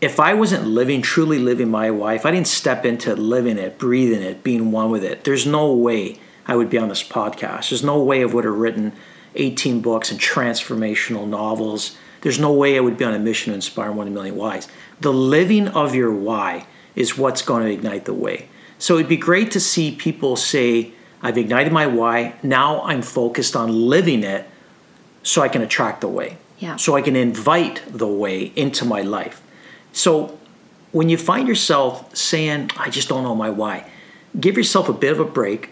If 0.00 0.18
I 0.18 0.34
wasn't 0.34 0.66
living, 0.66 1.02
truly 1.02 1.38
living 1.38 1.70
my 1.70 1.90
why, 1.90 2.14
if 2.14 2.26
I 2.26 2.32
didn't 2.32 2.48
step 2.48 2.84
into 2.84 3.14
living 3.14 3.58
it, 3.58 3.78
breathing 3.78 4.22
it, 4.22 4.42
being 4.42 4.72
one 4.72 4.90
with 4.90 5.04
it, 5.04 5.24
there's 5.24 5.46
no 5.46 5.72
way 5.72 6.18
I 6.46 6.56
would 6.56 6.68
be 6.68 6.78
on 6.78 6.88
this 6.88 7.02
podcast. 7.02 7.70
There's 7.70 7.84
no 7.84 8.02
way 8.02 8.22
I 8.22 8.26
would 8.26 8.44
have 8.44 8.54
written 8.54 8.92
18 9.36 9.80
books 9.80 10.10
and 10.10 10.20
transformational 10.20 11.26
novels. 11.26 11.96
There's 12.22 12.38
no 12.38 12.52
way 12.52 12.76
I 12.76 12.80
would 12.80 12.98
be 12.98 13.04
on 13.04 13.14
a 13.14 13.18
mission 13.18 13.52
to 13.52 13.54
inspire 13.54 13.92
1 13.92 14.12
million 14.12 14.36
whys. 14.36 14.68
The 15.00 15.12
living 15.12 15.68
of 15.68 15.94
your 15.94 16.12
why 16.12 16.66
is 16.94 17.16
what's 17.16 17.42
going 17.42 17.64
to 17.64 17.72
ignite 17.72 18.04
the 18.04 18.14
way. 18.14 18.48
So 18.78 18.96
it'd 18.96 19.08
be 19.08 19.16
great 19.16 19.50
to 19.52 19.60
see 19.60 19.94
people 19.94 20.36
say, 20.36 20.92
I've 21.22 21.38
ignited 21.38 21.72
my 21.72 21.86
why. 21.86 22.34
Now 22.42 22.82
I'm 22.82 23.02
focused 23.02 23.56
on 23.56 23.88
living 23.88 24.22
it 24.22 24.48
so 25.22 25.42
I 25.42 25.48
can 25.48 25.62
attract 25.62 26.00
the 26.00 26.08
way. 26.08 26.38
Yeah. 26.58 26.76
So 26.76 26.94
I 26.96 27.02
can 27.02 27.16
invite 27.16 27.82
the 27.86 28.06
way 28.06 28.52
into 28.56 28.84
my 28.84 29.02
life. 29.02 29.42
So 29.92 30.38
when 30.92 31.08
you 31.08 31.18
find 31.18 31.48
yourself 31.48 32.14
saying, 32.16 32.70
I 32.76 32.90
just 32.90 33.08
don't 33.08 33.22
know 33.22 33.34
my 33.34 33.50
why, 33.50 33.90
give 34.38 34.56
yourself 34.56 34.88
a 34.88 34.92
bit 34.92 35.12
of 35.12 35.20
a 35.20 35.24
break. 35.24 35.70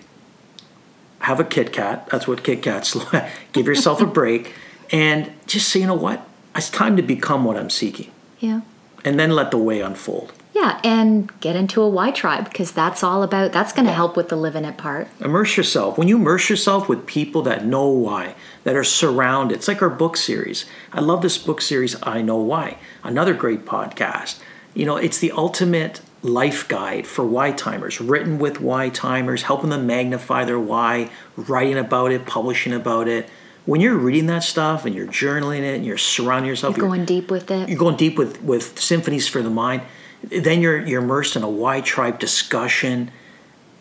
Have 1.21 1.41
a 1.41 1.45
Kit 1.45 1.73
Kat. 1.73 2.09
That's 2.11 2.29
what 2.29 2.43
Kit 2.43 2.63
Kats 2.63 2.95
like. 3.13 3.31
give 3.53 3.67
yourself 3.67 4.01
a 4.01 4.07
break 4.07 4.55
and 4.91 5.33
just 5.47 5.69
say, 5.69 5.81
you 5.81 5.87
know 5.87 5.95
what? 5.95 6.27
It's 6.55 6.71
time 6.71 6.97
to 6.97 7.03
become 7.03 7.45
what 7.45 7.57
I'm 7.57 7.71
seeking. 7.71 8.11
Yeah. 8.39 8.61
And 9.05 9.19
then 9.19 9.31
let 9.31 9.51
the 9.51 9.59
way 9.59 9.81
unfold. 9.81 10.33
Yeah, 10.55 10.81
and 10.85 11.31
get 11.41 11.57
into 11.57 11.83
a 11.83 11.89
Y 11.89 12.13
tribe 12.13 12.45
because 12.45 12.71
that's 12.71 13.03
all 13.03 13.25
about 13.25 13.51
that's 13.53 13.73
going 13.73 13.87
to 13.87 13.93
help 13.93 14.17
with 14.17 14.29
the 14.29 14.37
living 14.37 14.65
it 14.65 14.77
part. 14.77 15.09
Immerse 15.21 15.57
yourself. 15.57 15.99
When 15.99 16.07
you 16.07 16.17
immerse 16.17 16.49
yourself 16.49 16.89
with 16.89 17.07
people 17.07 17.43
that 17.43 17.67
know 17.67 17.89
why, 17.89 18.37
that 18.63 18.77
are 18.77 18.85
surrounded, 18.85 19.57
it's 19.57 19.67
like 19.67 19.83
our 19.83 19.91
book 19.91 20.17
series. 20.17 20.65
I 20.93 21.01
love 21.01 21.23
this 21.23 21.39
book 21.39 21.61
series, 21.61 21.97
I 22.05 22.23
Know 22.23 22.37
Why. 22.37 22.79
Another 23.03 23.35
great 23.35 23.65
podcast. 23.65 24.41
You 24.75 24.87
know, 24.87 24.97
it's 24.97 25.19
the 25.19 25.33
ultimate 25.33 26.01
life 26.23 26.69
guide 26.69 27.07
for 27.07 27.27
Y 27.27 27.51
timers, 27.53 28.01
written 28.01 28.39
with 28.39 28.61
Y 28.61 28.89
timers, 28.91 29.43
helping 29.43 29.71
them 29.71 29.87
magnify 29.89 30.45
their 30.45 30.59
why, 30.61 31.11
writing 31.37 31.77
about 31.79 32.13
it, 32.13 32.27
publishing 32.27 32.73
about 32.73 33.09
it. 33.09 33.29
When 33.67 33.81
you're 33.81 33.97
reading 33.97 34.27
that 34.27 34.45
stuff 34.45 34.85
and 34.85 34.95
you're 34.95 35.07
journaling 35.07 35.61
it 35.63 35.75
and 35.75 35.85
you're 35.87 35.99
surrounding 35.99 36.49
yourself, 36.49 36.77
You're 36.77 36.87
going 36.87 37.05
deep 37.07 37.31
with 37.31 37.51
it. 37.51 37.69
you're 37.69 37.79
going 37.79 37.97
deep 37.97 38.17
with 38.19 38.41
with 38.43 38.79
symphonies 38.79 39.27
for 39.27 39.43
the 39.43 39.51
mind 39.51 39.83
then 40.31 40.61
you're 40.61 40.85
you're 40.87 41.03
immersed 41.03 41.37
in 41.37 41.43
a 41.43 41.47
a 41.47 41.51
Y 41.51 41.81
tribe 41.81 42.19
discussion 42.19 43.11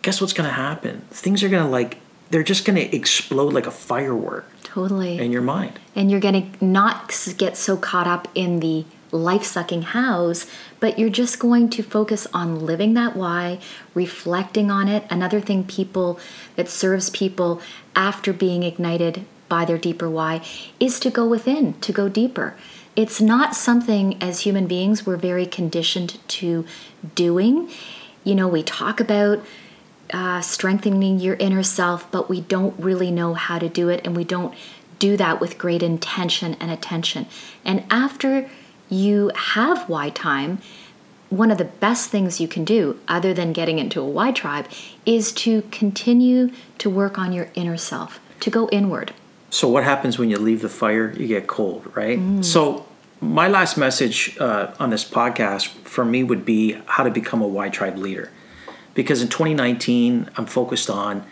guess 0.02 0.20
what's 0.20 0.34
going 0.34 0.48
to 0.48 0.54
happen 0.54 1.02
things 1.12 1.44
are 1.44 1.50
going 1.50 1.64
to 1.64 1.70
like 1.70 1.98
they're 2.30 2.44
just 2.44 2.66
going 2.66 2.76
to 2.76 2.96
explode 2.96 3.54
like 3.54 3.68
a 3.68 3.72
firework 3.72 4.46
Totally. 4.64 5.20
in 5.20 5.32
your 5.32 5.42
mind 5.42 5.80
and 5.96 6.10
you're 6.10 6.20
going 6.20 6.52
to 6.52 6.66
not 6.66 7.14
get 7.38 7.56
so 7.56 7.78
caught 7.78 8.08
up 8.08 8.28
in 8.36 8.60
the 8.60 8.86
life 9.14 9.44
sucking 9.44 9.84
hows, 9.84 10.48
but 10.80 10.98
you're 10.98 11.10
just 11.10 11.40
going 11.40 11.70
to 11.70 11.84
focus 11.84 12.28
on 12.34 12.66
living 12.66 12.96
that 12.96 13.16
why, 13.16 13.60
reflecting 13.94 14.72
on 14.72 14.88
it. 14.88 15.06
Another 15.10 15.40
thing 15.40 15.64
people 15.64 16.20
that 16.56 16.68
serves 16.68 17.10
people 17.12 17.62
after 17.96 18.34
being 18.34 18.64
ignited 18.64 19.26
by 19.48 19.66
their 19.66 19.78
deeper 19.78 20.10
why 20.10 20.44
is 20.80 21.00
to 21.00 21.12
go 21.12 21.28
within, 21.28 21.80
to 21.82 21.94
go 21.94 22.10
deeper. 22.10 22.56
It's 22.96 23.20
not 23.20 23.56
something 23.56 24.22
as 24.22 24.42
human 24.42 24.68
beings 24.68 25.06
we're 25.06 25.18
very 25.18 25.46
conditioned 25.46 26.20
to 26.30 26.66
doing. 27.16 27.70
You 28.24 28.36
know, 28.36 28.48
we 28.48 28.62
talk 28.62 29.00
about 29.00 29.44
uh, 30.12 30.42
strengthening 30.42 31.20
your 31.20 31.36
inner 31.36 31.64
self, 31.64 32.10
but 32.12 32.30
we 32.30 32.42
don't 32.42 32.80
really 32.80 33.10
know 33.10 33.34
how 33.34 33.58
to 33.58 33.68
do 33.68 33.90
it, 33.90 34.02
and 34.06 34.16
we 34.16 34.24
don't 34.24 34.54
do 35.00 35.18
that 35.18 35.42
with 35.42 35.58
great 35.58 35.82
intention 35.82 36.56
and 36.60 36.70
attention. 36.70 37.26
And 37.66 37.84
after 37.90 38.50
you 38.90 39.32
have 39.36 39.90
Y 39.90 40.10
time, 40.12 40.60
one 41.30 41.50
of 41.50 41.58
the 41.58 41.66
best 41.66 42.12
things 42.12 42.40
you 42.40 42.48
can 42.48 42.64
do, 42.64 43.00
other 43.08 43.34
than 43.34 43.54
getting 43.54 43.80
into 43.80 44.00
a 44.02 44.08
Y 44.08 44.32
tribe, 44.32 44.68
is 45.04 45.32
to 45.32 45.64
continue 45.72 46.52
to 46.78 46.92
work 46.92 47.18
on 47.18 47.34
your 47.34 47.50
inner 47.56 47.78
self, 47.78 48.20
to 48.40 48.52
go 48.52 48.70
inward. 48.70 49.14
So 49.54 49.70
what 49.70 49.84
happens 49.84 50.18
when 50.18 50.32
you 50.32 50.40
leave 50.40 50.64
the 50.64 50.70
fire? 50.70 51.12
You 51.12 51.28
get 51.28 51.46
cold 51.46 51.92
right? 51.96 52.18
So 52.44 52.88
my 53.22 53.48
last 53.48 53.78
message 53.78 54.36
uh, 54.40 54.74
on 54.80 54.90
this 54.90 55.06
podcast 55.08 55.68
for 55.68 56.04
me 56.04 56.24
would 56.24 56.44
be 56.44 56.74
how 56.88 57.04
to 57.04 57.12
become 57.12 57.40
a 57.44 57.48
y 57.48 57.70
tribe 57.70 57.98
leader. 57.98 58.32
Because 58.96 59.22
in 59.22 59.28
2019 59.28 60.32
i'm 60.38 60.48
focused 60.48 60.90
on 60.90 61.24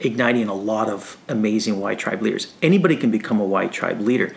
igniting 0.00 0.48
a 0.48 0.54
lot 0.54 0.88
of 0.88 1.16
amazing 1.28 1.78
y 1.78 1.94
tribe 1.94 2.20
leaders. 2.22 2.52
Anybody 2.60 2.96
can 2.96 3.12
become 3.12 3.38
a 3.38 3.44
y 3.44 3.68
tribe 3.68 4.00
leader. 4.00 4.34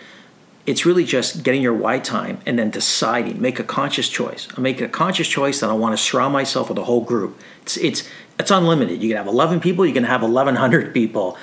It's 0.68 0.86
really 0.86 1.04
just 1.04 1.44
getting 1.44 1.64
your 1.64 1.74
why 1.74 1.98
time 1.98 2.40
and 2.46 2.60
then 2.60 2.70
deciding. 2.70 3.42
Make 3.42 3.58
a 3.60 3.64
conscious 3.64 4.10
choice. 4.10 4.48
I'm 4.56 4.62
making 4.62 4.86
a 4.86 4.90
conscious 4.90 5.28
choice 5.28 5.60
that 5.60 5.72
i 5.72 5.74
want 5.74 5.98
to 5.98 6.02
surround 6.02 6.34
myself 6.34 6.70
with 6.70 6.78
a 6.78 6.84
whole 6.84 7.02
group. 7.02 7.40
It's 7.64 7.78
it's 7.78 8.08
it's 8.40 8.52
unlimited. 8.52 9.02
You 9.02 9.10
can 9.10 9.18
have 9.18 9.28
11 9.28 9.60
people 9.60 9.88
you 9.88 9.94
can 9.94 10.04
have 10.04 10.22
1100 10.22 10.94
people 10.94 11.36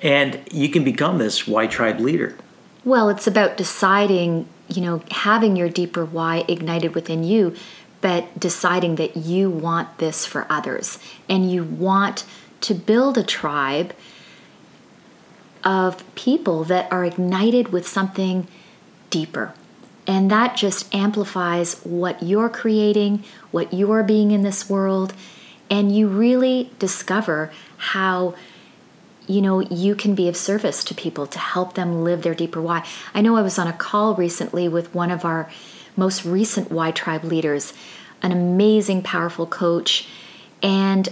and 0.00 0.40
you 0.50 0.68
can 0.68 0.84
become 0.84 1.18
this 1.18 1.46
why 1.46 1.66
tribe 1.66 2.00
leader. 2.00 2.36
Well, 2.84 3.08
it's 3.08 3.26
about 3.26 3.56
deciding, 3.56 4.48
you 4.68 4.80
know, 4.80 5.02
having 5.10 5.56
your 5.56 5.68
deeper 5.68 6.04
why 6.04 6.44
ignited 6.48 6.94
within 6.94 7.24
you, 7.24 7.54
but 8.00 8.38
deciding 8.38 8.96
that 8.96 9.16
you 9.16 9.50
want 9.50 9.98
this 9.98 10.24
for 10.24 10.46
others. 10.48 10.98
And 11.28 11.50
you 11.50 11.64
want 11.64 12.24
to 12.62 12.74
build 12.74 13.18
a 13.18 13.24
tribe 13.24 13.94
of 15.64 16.02
people 16.14 16.64
that 16.64 16.90
are 16.92 17.04
ignited 17.04 17.72
with 17.72 17.86
something 17.86 18.46
deeper. 19.10 19.52
And 20.06 20.30
that 20.30 20.56
just 20.56 20.92
amplifies 20.94 21.80
what 21.82 22.22
you're 22.22 22.48
creating, 22.48 23.24
what 23.50 23.74
you're 23.74 24.02
being 24.02 24.30
in 24.30 24.42
this 24.42 24.70
world, 24.70 25.12
and 25.68 25.94
you 25.94 26.08
really 26.08 26.70
discover 26.78 27.52
how 27.76 28.34
you 29.28 29.40
know 29.40 29.60
you 29.60 29.94
can 29.94 30.14
be 30.14 30.28
of 30.28 30.36
service 30.36 30.82
to 30.84 30.94
people 30.94 31.26
to 31.26 31.38
help 31.38 31.74
them 31.74 32.02
live 32.02 32.22
their 32.22 32.34
deeper 32.34 32.60
why. 32.60 32.84
I 33.14 33.20
know 33.20 33.36
i 33.36 33.42
was 33.42 33.58
on 33.58 33.68
a 33.68 33.72
call 33.72 34.14
recently 34.14 34.68
with 34.68 34.94
one 34.94 35.10
of 35.10 35.24
our 35.24 35.50
most 35.96 36.24
recent 36.24 36.70
Why 36.70 36.90
tribe 36.90 37.24
leaders 37.24 37.72
an 38.22 38.32
amazing 38.32 39.02
powerful 39.02 39.46
coach. 39.46 40.08
And 40.62 41.08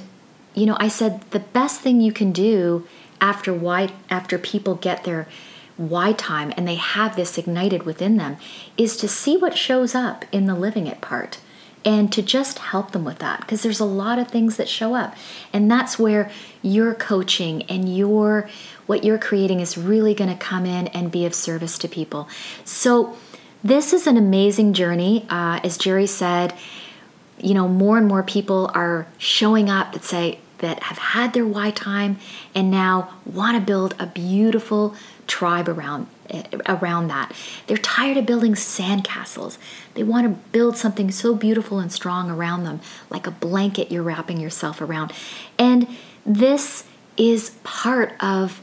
you 0.57 0.67
know 0.67 0.77
i 0.81 0.89
said 0.89 1.21
the 1.31 1.39
best 1.41 1.81
thing 1.83 2.01
you 2.01 2.13
can 2.13 2.33
do 2.33 2.87
after 3.21 3.53
why 3.53 3.91
after 4.11 4.39
people 4.39 4.75
get 4.75 5.05
their 5.05 5.29
why 5.77 6.13
time 6.13 6.53
and 6.57 6.67
they 6.67 6.77
have 6.77 7.15
this 7.15 7.37
ignited 7.37 7.83
within 7.85 8.17
them 8.17 8.37
is 8.79 8.97
to 8.97 9.07
see 9.07 9.37
what 9.37 9.57
shows 9.57 9.95
up 9.95 10.25
in 10.33 10.47
the 10.47 10.55
living 10.55 10.87
it 10.87 11.01
part 11.01 11.39
and 11.87 12.13
to 12.13 12.21
just 12.21 12.59
help 12.59 12.91
them 12.91 13.05
with 13.05 13.21
that 13.21 13.41
because 13.41 13.63
there's 13.63 13.81
a 13.81 13.85
lot 13.87 14.19
of 14.19 14.29
things 14.29 14.59
that 14.59 14.69
show 14.69 14.95
up. 14.95 15.17
And 15.53 15.71
that's 15.71 15.99
where 15.99 16.31
your 16.61 16.93
coaching 16.95 17.63
and 17.65 17.97
your 17.97 18.51
what 18.87 19.05
you're 19.05 19.19
creating 19.19 19.61
is 19.61 19.79
really 19.79 20.13
going 20.13 20.31
to 20.31 20.37
come 20.37 20.67
in 20.67 20.89
and 20.89 21.11
be 21.11 21.25
of 21.25 21.35
service 21.35 21.79
to 21.79 21.89
people. 21.89 22.29
So 22.65 23.17
this 23.65 23.93
is 23.93 24.07
an 24.07 24.17
amazing 24.17 24.75
journey. 24.75 25.25
Uh, 25.31 25.61
as 25.65 25.79
jerry 25.79 26.07
said 26.07 26.53
you 27.39 27.55
know 27.55 27.69
more 27.69 27.99
and 27.99 28.07
more 28.07 28.23
people 28.23 28.71
are 28.75 29.07
showing 29.19 29.69
up 29.69 29.93
that 29.93 30.05
say 30.05 30.39
that 30.59 30.83
have 30.85 30.99
had 30.99 31.35
their 31.35 31.47
why 31.47 31.71
time 31.71 32.19
and 32.55 32.71
now 32.71 33.15
want 33.27 33.57
to 33.57 33.61
build 33.65 33.95
a 33.99 34.07
beautiful 34.07 34.95
tribe 35.27 35.69
around 35.69 36.07
eh, 36.31 36.43
around 36.67 37.09
that 37.09 37.33
they're 37.67 37.77
tired 37.77 38.17
of 38.17 38.27
building 38.27 38.55
sandcastles 38.55 39.59
they 39.95 40.03
want 40.03 40.25
to 40.25 40.51
build 40.53 40.77
something 40.77 41.11
so 41.11 41.35
beautiful 41.35 41.79
and 41.79 41.93
strong 41.93 42.31
around 42.31 42.65
them 42.65 42.81
like 43.11 43.27
a 43.27 43.31
blanket 43.31 43.91
you're 43.91 44.03
wrapping 44.03 44.39
yourself 44.39 44.81
around 44.81 45.13
and 45.59 45.87
this 46.25 46.85
is 47.17 47.51
part 47.65 48.13
of 48.21 48.61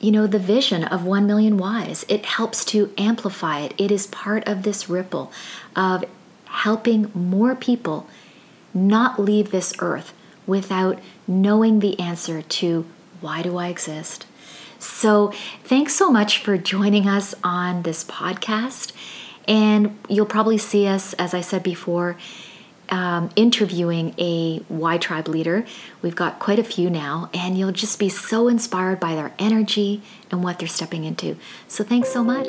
you 0.00 0.10
know 0.10 0.26
the 0.26 0.38
vision 0.38 0.84
of 0.84 1.04
1 1.04 1.26
million 1.26 1.56
wise. 1.56 2.04
it 2.08 2.24
helps 2.24 2.64
to 2.64 2.92
amplify 2.96 3.60
it 3.60 3.74
it 3.78 3.90
is 3.90 4.06
part 4.06 4.46
of 4.46 4.62
this 4.62 4.88
ripple 4.88 5.32
of 5.76 6.04
helping 6.46 7.10
more 7.14 7.54
people 7.54 8.06
not 8.74 9.18
leave 9.18 9.50
this 9.50 9.72
earth 9.80 10.12
without 10.46 10.98
knowing 11.26 11.80
the 11.80 11.98
answer 12.00 12.42
to 12.42 12.84
why 13.20 13.42
do 13.42 13.56
I 13.56 13.68
exist? 13.68 14.26
So, 14.80 15.32
thanks 15.62 15.94
so 15.94 16.10
much 16.10 16.38
for 16.38 16.56
joining 16.56 17.06
us 17.06 17.34
on 17.44 17.82
this 17.82 18.02
podcast. 18.02 18.92
And 19.46 19.98
you'll 20.08 20.26
probably 20.26 20.58
see 20.58 20.86
us, 20.86 21.12
as 21.14 21.34
I 21.34 21.42
said 21.42 21.62
before, 21.62 22.16
um, 22.88 23.30
interviewing 23.36 24.14
a 24.18 24.62
Y 24.70 24.98
Tribe 24.98 25.28
leader. 25.28 25.66
We've 26.00 26.16
got 26.16 26.38
quite 26.38 26.58
a 26.58 26.64
few 26.64 26.88
now, 26.88 27.28
and 27.34 27.58
you'll 27.58 27.72
just 27.72 27.98
be 27.98 28.08
so 28.08 28.48
inspired 28.48 28.98
by 28.98 29.14
their 29.14 29.34
energy 29.38 30.02
and 30.30 30.42
what 30.42 30.58
they're 30.58 30.66
stepping 30.66 31.04
into. 31.04 31.36
So, 31.68 31.84
thanks 31.84 32.10
so 32.10 32.24
much. 32.24 32.48